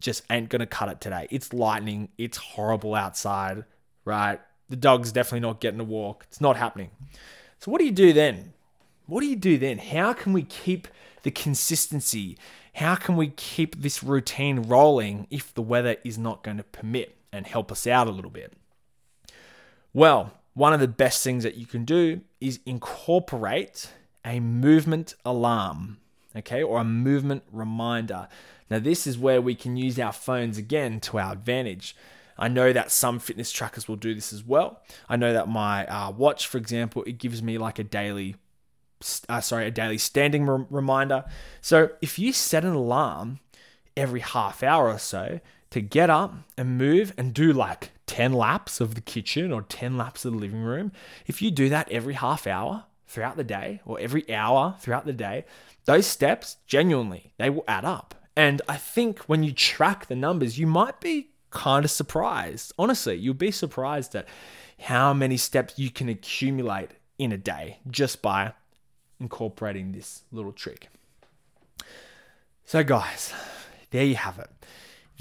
just 0.00 0.22
ain't 0.30 0.50
gonna 0.50 0.66
cut 0.66 0.90
it 0.90 1.00
today. 1.00 1.28
It's 1.30 1.52
lightning. 1.52 2.10
It's 2.18 2.36
horrible 2.36 2.94
outside, 2.94 3.64
right? 4.04 4.38
The 4.68 4.76
dog's 4.76 5.12
definitely 5.12 5.40
not 5.40 5.60
getting 5.60 5.80
a 5.80 5.84
walk. 5.84 6.26
It's 6.28 6.40
not 6.42 6.56
happening. 6.56 6.90
So 7.58 7.70
what 7.70 7.78
do 7.78 7.86
you 7.86 7.92
do 7.92 8.12
then? 8.12 8.52
What 9.06 9.20
do 9.20 9.26
you 9.26 9.36
do 9.36 9.56
then? 9.56 9.78
How 9.78 10.12
can 10.12 10.32
we 10.32 10.42
keep 10.42 10.88
the 11.22 11.30
consistency? 11.30 12.36
How 12.74 12.96
can 12.96 13.16
we 13.16 13.28
keep 13.28 13.80
this 13.80 14.02
routine 14.02 14.62
rolling 14.62 15.26
if 15.30 15.54
the 15.54 15.62
weather 15.62 15.96
is 16.04 16.18
not 16.18 16.42
going 16.42 16.56
to 16.56 16.62
permit 16.62 17.16
and 17.32 17.46
help 17.46 17.70
us 17.70 17.86
out 17.86 18.08
a 18.08 18.10
little 18.10 18.30
bit? 18.30 18.54
Well, 19.94 20.32
one 20.54 20.72
of 20.72 20.80
the 20.80 20.88
best 20.88 21.22
things 21.22 21.44
that 21.44 21.56
you 21.56 21.66
can 21.66 21.84
do 21.84 22.22
is 22.40 22.60
incorporate 22.64 23.90
a 24.24 24.40
movement 24.40 25.14
alarm, 25.24 25.98
okay, 26.36 26.62
or 26.62 26.80
a 26.80 26.84
movement 26.84 27.42
reminder. 27.52 28.28
Now, 28.70 28.78
this 28.78 29.06
is 29.06 29.18
where 29.18 29.40
we 29.42 29.54
can 29.54 29.76
use 29.76 29.98
our 29.98 30.12
phones 30.12 30.56
again 30.56 31.00
to 31.00 31.18
our 31.18 31.32
advantage. 31.32 31.94
I 32.38 32.48
know 32.48 32.72
that 32.72 32.90
some 32.90 33.18
fitness 33.18 33.52
trackers 33.52 33.86
will 33.86 33.96
do 33.96 34.14
this 34.14 34.32
as 34.32 34.42
well. 34.42 34.80
I 35.08 35.16
know 35.16 35.34
that 35.34 35.48
my 35.48 35.86
uh, 35.86 36.10
watch, 36.10 36.46
for 36.46 36.56
example, 36.56 37.02
it 37.04 37.18
gives 37.18 37.42
me 37.42 37.58
like 37.58 37.78
a 37.78 37.84
daily, 37.84 38.36
uh, 39.28 39.42
sorry, 39.42 39.66
a 39.66 39.70
daily 39.70 39.98
standing 39.98 40.46
re- 40.46 40.64
reminder. 40.70 41.24
So 41.60 41.90
if 42.00 42.18
you 42.18 42.32
set 42.32 42.64
an 42.64 42.72
alarm 42.72 43.40
every 43.94 44.20
half 44.20 44.62
hour 44.62 44.88
or 44.88 44.98
so 44.98 45.40
to 45.70 45.80
get 45.82 46.08
up 46.08 46.34
and 46.56 46.78
move 46.78 47.12
and 47.18 47.34
do 47.34 47.52
like 47.52 47.90
10 48.06 48.32
laps 48.32 48.80
of 48.80 48.94
the 48.94 49.00
kitchen 49.00 49.52
or 49.52 49.62
10 49.62 49.96
laps 49.96 50.24
of 50.24 50.32
the 50.32 50.38
living 50.38 50.62
room, 50.62 50.92
if 51.26 51.40
you 51.40 51.50
do 51.50 51.68
that 51.68 51.90
every 51.90 52.14
half 52.14 52.46
hour 52.46 52.84
throughout 53.06 53.36
the 53.36 53.44
day 53.44 53.80
or 53.84 53.98
every 54.00 54.28
hour 54.32 54.76
throughout 54.80 55.06
the 55.06 55.12
day, 55.12 55.44
those 55.84 56.06
steps 56.06 56.56
genuinely 56.66 57.32
they 57.38 57.50
will 57.50 57.64
add 57.68 57.84
up. 57.84 58.14
And 58.36 58.62
I 58.68 58.76
think 58.76 59.20
when 59.20 59.42
you 59.42 59.52
track 59.52 60.06
the 60.06 60.16
numbers, 60.16 60.58
you 60.58 60.66
might 60.66 61.00
be 61.00 61.30
kind 61.50 61.84
of 61.84 61.90
surprised. 61.90 62.72
Honestly, 62.78 63.14
you'll 63.16 63.34
be 63.34 63.50
surprised 63.50 64.14
at 64.14 64.26
how 64.80 65.12
many 65.12 65.36
steps 65.36 65.78
you 65.78 65.90
can 65.90 66.08
accumulate 66.08 66.92
in 67.18 67.30
a 67.30 67.38
day 67.38 67.78
just 67.88 68.22
by 68.22 68.52
incorporating 69.20 69.92
this 69.92 70.22
little 70.32 70.52
trick. 70.52 70.88
So, 72.64 72.82
guys, 72.82 73.32
there 73.90 74.04
you 74.04 74.16
have 74.16 74.38
it. 74.38 74.50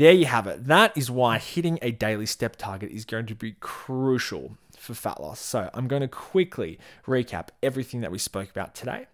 There 0.01 0.11
you 0.11 0.25
have 0.25 0.47
it. 0.47 0.65
That 0.65 0.97
is 0.97 1.11
why 1.11 1.37
hitting 1.37 1.77
a 1.79 1.91
daily 1.91 2.25
step 2.25 2.55
target 2.55 2.89
is 2.89 3.05
going 3.05 3.27
to 3.27 3.35
be 3.35 3.51
crucial 3.59 4.57
for 4.75 4.95
fat 4.95 5.21
loss. 5.21 5.39
So, 5.39 5.69
I'm 5.75 5.87
going 5.87 6.01
to 6.01 6.07
quickly 6.07 6.79
recap 7.05 7.49
everything 7.61 8.01
that 8.01 8.11
we 8.11 8.17
spoke 8.17 8.49
about 8.49 8.73
today. 8.73 9.05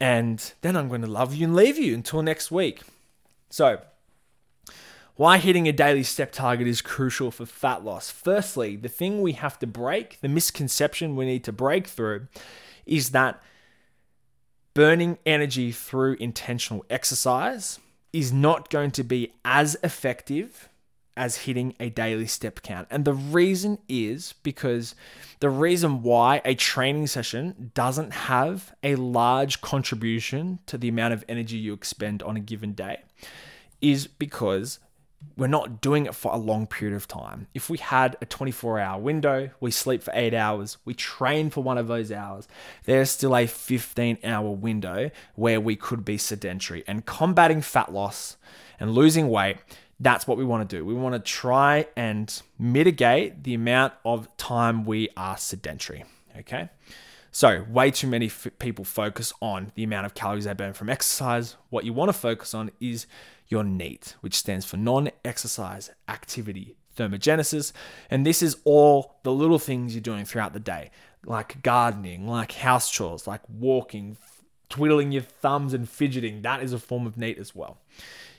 And 0.00 0.52
then 0.62 0.76
I'm 0.76 0.88
going 0.88 1.02
to 1.02 1.06
love 1.06 1.32
you 1.32 1.46
and 1.46 1.54
leave 1.54 1.78
you 1.78 1.94
until 1.94 2.22
next 2.22 2.50
week. 2.50 2.80
So, 3.50 3.82
why 5.14 5.38
hitting 5.38 5.68
a 5.68 5.72
daily 5.72 6.02
step 6.02 6.32
target 6.32 6.66
is 6.66 6.82
crucial 6.82 7.30
for 7.30 7.46
fat 7.46 7.84
loss. 7.84 8.10
Firstly, 8.10 8.74
the 8.74 8.88
thing 8.88 9.22
we 9.22 9.34
have 9.34 9.60
to 9.60 9.66
break, 9.68 10.20
the 10.22 10.28
misconception 10.28 11.14
we 11.14 11.24
need 11.24 11.44
to 11.44 11.52
break 11.52 11.86
through, 11.86 12.26
is 12.84 13.10
that 13.10 13.40
burning 14.74 15.18
energy 15.24 15.70
through 15.70 16.14
intentional 16.14 16.84
exercise 16.90 17.78
is 18.12 18.32
not 18.32 18.70
going 18.70 18.90
to 18.92 19.04
be 19.04 19.32
as 19.44 19.76
effective 19.82 20.68
as 21.16 21.38
hitting 21.38 21.74
a 21.78 21.90
daily 21.90 22.26
step 22.26 22.62
count. 22.62 22.88
And 22.90 23.04
the 23.04 23.12
reason 23.12 23.78
is 23.88 24.34
because 24.42 24.94
the 25.40 25.50
reason 25.50 26.02
why 26.02 26.40
a 26.44 26.54
training 26.54 27.08
session 27.08 27.72
doesn't 27.74 28.12
have 28.12 28.74
a 28.82 28.94
large 28.94 29.60
contribution 29.60 30.60
to 30.66 30.78
the 30.78 30.88
amount 30.88 31.12
of 31.12 31.24
energy 31.28 31.58
you 31.58 31.74
expend 31.74 32.22
on 32.22 32.36
a 32.36 32.40
given 32.40 32.72
day 32.72 33.02
is 33.80 34.06
because 34.06 34.78
we're 35.36 35.46
not 35.46 35.80
doing 35.80 36.06
it 36.06 36.14
for 36.14 36.32
a 36.32 36.36
long 36.36 36.66
period 36.66 36.96
of 36.96 37.06
time. 37.08 37.46
If 37.54 37.70
we 37.70 37.78
had 37.78 38.16
a 38.20 38.26
24 38.26 38.78
hour 38.78 39.00
window, 39.00 39.50
we 39.60 39.70
sleep 39.70 40.02
for 40.02 40.12
eight 40.14 40.34
hours, 40.34 40.78
we 40.84 40.94
train 40.94 41.50
for 41.50 41.62
one 41.62 41.78
of 41.78 41.88
those 41.88 42.10
hours, 42.10 42.48
there's 42.84 43.10
still 43.10 43.36
a 43.36 43.46
15 43.46 44.18
hour 44.24 44.50
window 44.50 45.10
where 45.34 45.60
we 45.60 45.76
could 45.76 46.04
be 46.04 46.18
sedentary. 46.18 46.84
And 46.86 47.06
combating 47.06 47.62
fat 47.62 47.92
loss 47.92 48.36
and 48.78 48.92
losing 48.92 49.28
weight, 49.28 49.58
that's 49.98 50.26
what 50.26 50.38
we 50.38 50.44
want 50.44 50.68
to 50.68 50.76
do. 50.76 50.84
We 50.84 50.94
want 50.94 51.14
to 51.14 51.20
try 51.20 51.86
and 51.96 52.40
mitigate 52.58 53.44
the 53.44 53.54
amount 53.54 53.92
of 54.04 54.34
time 54.36 54.84
we 54.84 55.10
are 55.16 55.36
sedentary. 55.36 56.04
Okay. 56.38 56.70
So, 57.32 57.64
way 57.68 57.92
too 57.92 58.08
many 58.08 58.26
f- 58.26 58.48
people 58.58 58.84
focus 58.84 59.32
on 59.40 59.70
the 59.76 59.84
amount 59.84 60.06
of 60.06 60.14
calories 60.14 60.46
they 60.46 60.52
burn 60.52 60.72
from 60.72 60.88
exercise. 60.88 61.56
What 61.68 61.84
you 61.84 61.92
want 61.92 62.08
to 62.08 62.12
focus 62.12 62.54
on 62.54 62.72
is 62.80 63.06
your 63.50 63.64
NEAT, 63.64 64.14
which 64.20 64.34
stands 64.34 64.64
for 64.64 64.78
non 64.78 65.10
exercise 65.24 65.90
activity 66.08 66.76
thermogenesis. 66.96 67.72
And 68.08 68.24
this 68.24 68.42
is 68.42 68.56
all 68.64 69.16
the 69.22 69.32
little 69.32 69.58
things 69.58 69.94
you're 69.94 70.00
doing 70.00 70.24
throughout 70.24 70.54
the 70.54 70.60
day, 70.60 70.90
like 71.26 71.62
gardening, 71.62 72.26
like 72.26 72.52
house 72.52 72.90
chores, 72.90 73.26
like 73.26 73.42
walking, 73.48 74.16
twiddling 74.68 75.12
your 75.12 75.22
thumbs 75.22 75.74
and 75.74 75.88
fidgeting. 75.88 76.42
That 76.42 76.62
is 76.62 76.72
a 76.72 76.78
form 76.78 77.06
of 77.06 77.18
NEAT 77.18 77.38
as 77.38 77.54
well. 77.54 77.78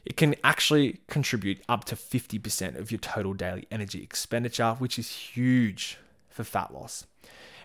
It 0.05 0.17
can 0.17 0.35
actually 0.43 0.99
contribute 1.07 1.61
up 1.69 1.85
to 1.85 1.95
50% 1.95 2.79
of 2.79 2.89
your 2.89 2.99
total 2.99 3.33
daily 3.33 3.67
energy 3.69 4.01
expenditure, 4.01 4.73
which 4.79 4.97
is 4.97 5.11
huge 5.11 5.97
for 6.29 6.43
fat 6.43 6.73
loss. 6.73 7.05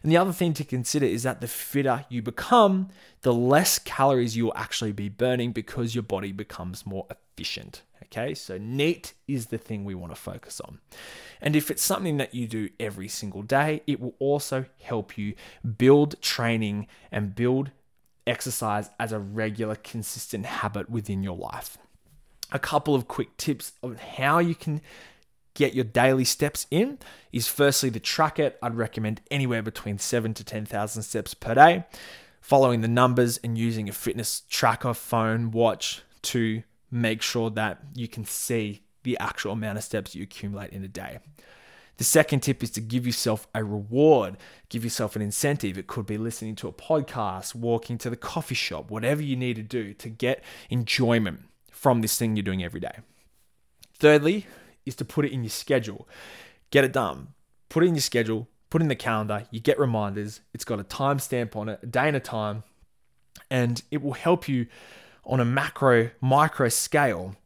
And 0.07 0.13
the 0.13 0.19
other 0.19 0.33
thing 0.33 0.55
to 0.55 0.63
consider 0.63 1.05
is 1.05 1.25
that 1.25 1.41
the 1.41 1.49
fitter 1.49 2.05
you 2.09 2.23
become, 2.23 2.91
the 3.23 3.35
less 3.35 3.81
calories 3.81 4.37
you'll 4.37 4.53
actually 4.55 4.93
be 4.93 5.09
burning 5.09 5.51
because 5.51 5.97
your 5.97 6.05
body 6.05 6.31
becomes 6.31 6.87
more 6.87 7.09
efficient. 7.11 7.83
Okay, 8.05 8.33
so 8.33 8.57
NEAT 8.57 9.15
is 9.27 9.47
the 9.47 9.59
thing 9.59 9.85
we 9.85 9.97
want 9.97 10.15
to 10.15 10.21
focus 10.21 10.61
on. 10.61 10.79
And 11.41 11.57
if 11.57 11.73
it's 11.73 11.83
something 11.83 12.19
that 12.19 12.37
you 12.37 12.47
do 12.47 12.69
every 12.79 13.09
single 13.09 13.43
day, 13.43 13.83
it 13.89 13.99
will 13.99 14.15
also 14.21 14.67
help 14.81 15.19
you 15.19 15.35
build 15.77 16.23
training 16.23 16.87
and 17.11 17.35
build 17.35 17.73
exercise 18.29 18.91
as 19.01 19.11
a 19.11 19.19
regular, 19.19 19.75
consistent 19.75 20.47
habit 20.47 20.89
within 20.89 21.25
your 21.25 21.37
life. 21.37 21.79
A 22.53 22.61
couple 22.61 22.95
of 22.95 23.09
quick 23.09 23.37
tips 23.39 23.73
on 23.83 23.97
how 23.97 24.39
you 24.39 24.55
can 24.55 24.83
get 25.57 25.75
your 25.75 25.85
daily 25.85 26.25
steps 26.25 26.67
in 26.71 26.99
is 27.33 27.49
firstly 27.49 27.91
to 27.91 27.99
track 27.99 28.39
it. 28.39 28.59
I'd 28.63 28.77
recommend 28.77 29.23
anywhere 29.31 29.63
between 29.63 29.99
seven 29.99 30.35
to 30.35 30.45
10,000 30.45 31.03
steps 31.03 31.35
per 31.35 31.55
day, 31.55 31.85
following 32.41 32.83
the 32.83 32.89
numbers 32.89 33.39
and 33.39 33.59
using 33.59 33.89
a 33.89 33.93
fitness 33.93 34.43
tracker, 34.49 34.95
phone, 34.95 35.51
watch 35.51 36.03
to 36.23 36.63
make 36.91 37.23
sure 37.23 37.51
that 37.51 37.81
you 37.95 38.07
can 38.07 38.25
see 38.25 38.83
the 39.03 39.19
actual 39.19 39.53
amount 39.53 39.79
of 39.79 39.85
steps 39.85 40.15
you 40.15 40.23
accumulate 40.23 40.71
in 40.71 40.85
a 40.85 40.89
day. 40.89 41.19
The 41.97 42.05
second 42.05 42.41
tip 42.41 42.63
is 42.63 42.71
to 42.73 42.83
give 42.83 43.07
yourself 43.07 43.49
a 43.55 43.65
reward, 43.65 44.37
give 44.69 44.85
yourself 44.85 45.17
an 45.17 45.23
incentive. 45.23 45.79
It 45.79 45.87
could 45.87 46.05
be 46.05 46.19
listening 46.19 46.55
to 46.57 46.69
a 46.69 46.73
podcast, 46.73 47.55
walking 47.55 47.97
to 47.99 48.11
the 48.11 48.17
coffee 48.17 48.55
shop, 48.55 48.91
whatever 48.91 49.23
you 49.23 49.35
need 49.35 49.57
to 49.57 49.63
do 49.63 49.95
to 49.95 50.11
get 50.11 50.45
enjoyment 50.69 51.45
from 51.71 52.03
this 52.03 52.19
thing 52.19 52.37
you're 52.37 52.43
doing 52.43 52.63
every 52.63 52.81
day. 52.81 52.99
Thirdly, 53.99 54.47
is 54.87 54.95
to 54.97 55.05
put 55.05 55.25
it 55.25 55.33
in 55.33 55.43
your 55.43 55.51
schedule. 55.51 56.09
Get 56.71 56.85
it 56.85 56.93
done. 56.93 57.29
Put 57.69 57.85
it 57.85 57.89
in 57.89 57.95
your 57.95 58.03
schedule, 58.03 58.49
put 58.71 58.81
in 58.81 58.89
the 58.89 58.95
calendar, 58.95 59.47
you 59.51 59.61
get 59.61 59.79
reminders. 59.79 60.41
It's 60.55 60.65
got 60.65 60.81
a 60.81 60.85
timestamp 60.85 61.57
on 61.57 61.69
it, 61.69 61.81
a 61.83 61.87
day 61.87 62.07
and 62.09 62.17
a 62.17 62.21
time, 62.21 62.63
and 63.51 63.83
it 63.91 64.03
will 64.03 64.13
help 64.13 64.49
you 64.49 64.67
on 65.25 65.41
a 65.41 65.45
macro, 65.45 66.11
micro 66.21 66.69
scale 66.69 67.37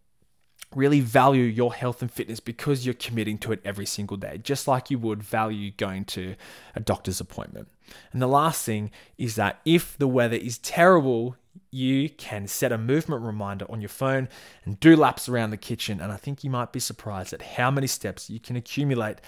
really 0.74 1.00
value 1.00 1.44
your 1.44 1.74
health 1.74 2.00
and 2.00 2.11
fitness 2.11 2.38
because 2.38 2.85
you're 2.85 2.94
committing 2.94 3.38
to 3.38 3.53
it 3.53 3.61
every 3.64 3.87
single 3.87 4.16
day, 4.16 4.38
just 4.38 4.68
like 4.68 4.90
you 4.90 4.98
would 4.98 5.22
value 5.22 5.72
going 5.72 6.05
to 6.05 6.37
a 6.74 6.81
doctor's 6.81 7.20
appointment. 7.20 7.68
And 8.12 8.22
the 8.22 8.29
last 8.29 8.64
thing 8.64 8.90
is 9.18 9.35
that 9.35 9.61
if 9.64 9.98
the 9.98 10.07
weather 10.07 10.37
is 10.37 10.59
terrible, 10.59 11.37
you 11.70 12.09
can 12.09 12.46
set 12.46 12.72
a 12.72 12.78
movement 12.78 13.22
reminder 13.22 13.66
on 13.70 13.80
your 13.80 13.88
phone 13.88 14.28
and 14.64 14.80
do 14.80 14.96
laps 14.96 15.28
around 15.28 15.50
the 15.50 15.56
kitchen. 15.56 16.00
And 16.00 16.11
I 16.11 16.16
think 16.16 16.42
you 16.42 16.50
might 16.50 16.72
be 16.72 16.80
surprised 16.80 17.33
at 17.33 17.42
how 17.42 17.70
many 17.70 17.87
steps 17.87 18.28
you 18.28 18.40
can 18.40 18.56
accumulate 18.56 19.18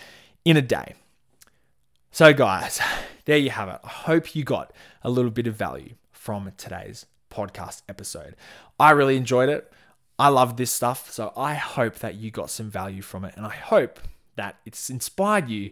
in 0.45 0.57
a 0.57 0.63
day. 0.63 0.95
So, 2.11 2.33
guys, 2.33 2.81
there 3.25 3.39
you 3.39 3.51
have 3.51 3.69
it. 3.69 3.81
I 3.85 3.89
hope 3.89 4.35
you 4.35 4.45
got 4.45 4.73
a 5.03 5.11
little 5.11 5.31
bit 5.31 5.47
of 5.47 5.55
value 5.55 5.95
from 6.11 6.53
today's 6.57 7.07
podcast 7.31 7.83
episode. 7.89 8.37
I 8.79 8.91
really 8.91 9.17
enjoyed 9.17 9.49
it. 9.49 9.73
I 10.19 10.29
love 10.29 10.57
this 10.57 10.71
stuff. 10.71 11.11
So 11.11 11.33
I 11.37 11.55
hope 11.55 11.97
that 11.97 12.17
you 12.17 12.31
got 12.31 12.51
some 12.51 12.71
value 12.71 13.03
from 13.03 13.25
it. 13.25 13.35
And 13.37 13.47
I 13.47 13.55
hope 13.55 14.01
that 14.37 14.57
it's 14.65 14.91
inspired 14.91 15.49
you 15.49 15.71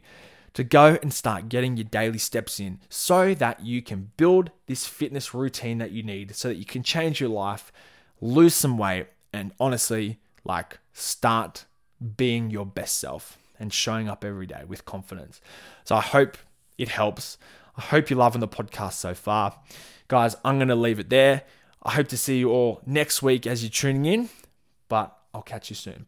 to 0.55 0.65
go 0.65 0.99
and 1.03 1.13
start 1.13 1.49
getting 1.49 1.77
your 1.77 1.85
daily 1.85 2.19
steps 2.19 2.59
in 2.59 2.81
so 2.89 3.35
that 3.35 3.65
you 3.65 3.83
can 3.83 4.11
build 4.17 4.51
this 4.67 4.87
fitness 4.87 5.33
routine 5.33 5.79
that 5.79 5.91
you 5.91 6.03
need 6.03 6.35
so 6.35 6.49
that 6.49 6.57
you 6.57 6.65
can 6.65 6.83
change 6.83 7.21
your 7.21 7.31
life, 7.31 7.73
lose 8.21 8.55
some 8.55 8.77
weight, 8.77 9.07
and 9.33 9.53
honestly, 9.61 10.19
like 10.45 10.79
start 10.93 11.65
being 12.17 12.51
your 12.51 12.67
best 12.67 12.99
self 12.99 13.39
and 13.59 13.73
showing 13.73 14.09
up 14.09 14.25
every 14.25 14.47
day 14.47 14.63
with 14.67 14.85
confidence. 14.85 15.41
So 15.85 15.95
I 15.97 16.01
hope 16.01 16.39
it 16.79 16.89
helps. 16.89 17.37
I 17.77 17.83
hope 17.83 18.11
you're 18.11 18.19
loving 18.19 18.41
the 18.41 18.49
podcast 18.49 18.95
so 18.95 19.15
far. 19.15 19.59
Guys, 20.09 20.35
I'm 20.45 20.59
going 20.59 20.69
to 20.69 20.75
leave 20.75 20.99
it 20.99 21.11
there. 21.11 21.43
I 21.83 21.93
hope 21.93 22.09
to 22.09 22.17
see 22.17 22.39
you 22.39 22.51
all 22.51 22.81
next 22.85 23.23
week 23.23 23.47
as 23.47 23.63
you're 23.63 23.71
tuning 23.71 24.07
in, 24.07 24.29
but 24.89 25.17
I'll 25.33 25.43
catch 25.43 25.71
you 25.71 25.77
soon. 25.77 26.07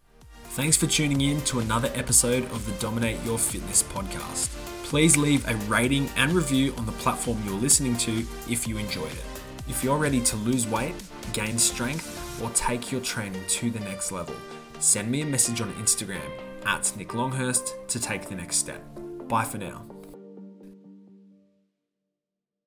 Thanks 0.53 0.77
for 0.77 0.87
tuning 0.87 1.23
in 1.23 1.41
to 1.45 1.61
another 1.61 1.91
episode 1.95 2.45
of 2.53 2.67
the 2.67 2.73
Dominate 2.73 3.17
Your 3.25 3.39
Fitness 3.39 3.83
podcast. 3.85 4.49
Please 4.85 5.17
leave 5.17 5.49
a 5.49 5.57
rating 5.65 6.11
and 6.17 6.31
review 6.33 6.75
on 6.77 6.85
the 6.85 6.93
platform 6.93 7.43
you're 7.47 7.55
listening 7.55 7.97
to 7.97 8.23
if 8.51 8.69
you 8.69 8.77
enjoyed 8.77 9.13
it. 9.13 9.25
If 9.67 9.83
you're 9.83 9.97
ready 9.97 10.21
to 10.21 10.37
lose 10.37 10.69
weight, 10.69 10.95
gain 11.33 11.57
strength, 11.57 12.39
or 12.43 12.51
take 12.51 12.93
your 12.93 13.01
training 13.01 13.43
to 13.49 13.71
the 13.71 13.81
next 13.81 14.13
level, 14.13 14.35
send 14.79 15.11
me 15.11 15.23
a 15.23 15.27
message 15.27 15.63
on 15.63 15.73
Instagram 15.77 16.31
at 16.67 16.93
Nick 16.99 17.15
Longhurst 17.15 17.75
to 17.89 17.99
take 17.99 18.29
the 18.29 18.35
next 18.35 18.57
step. 18.57 18.83
Bye 19.29 19.45
for 19.45 19.57
now. 19.57 19.92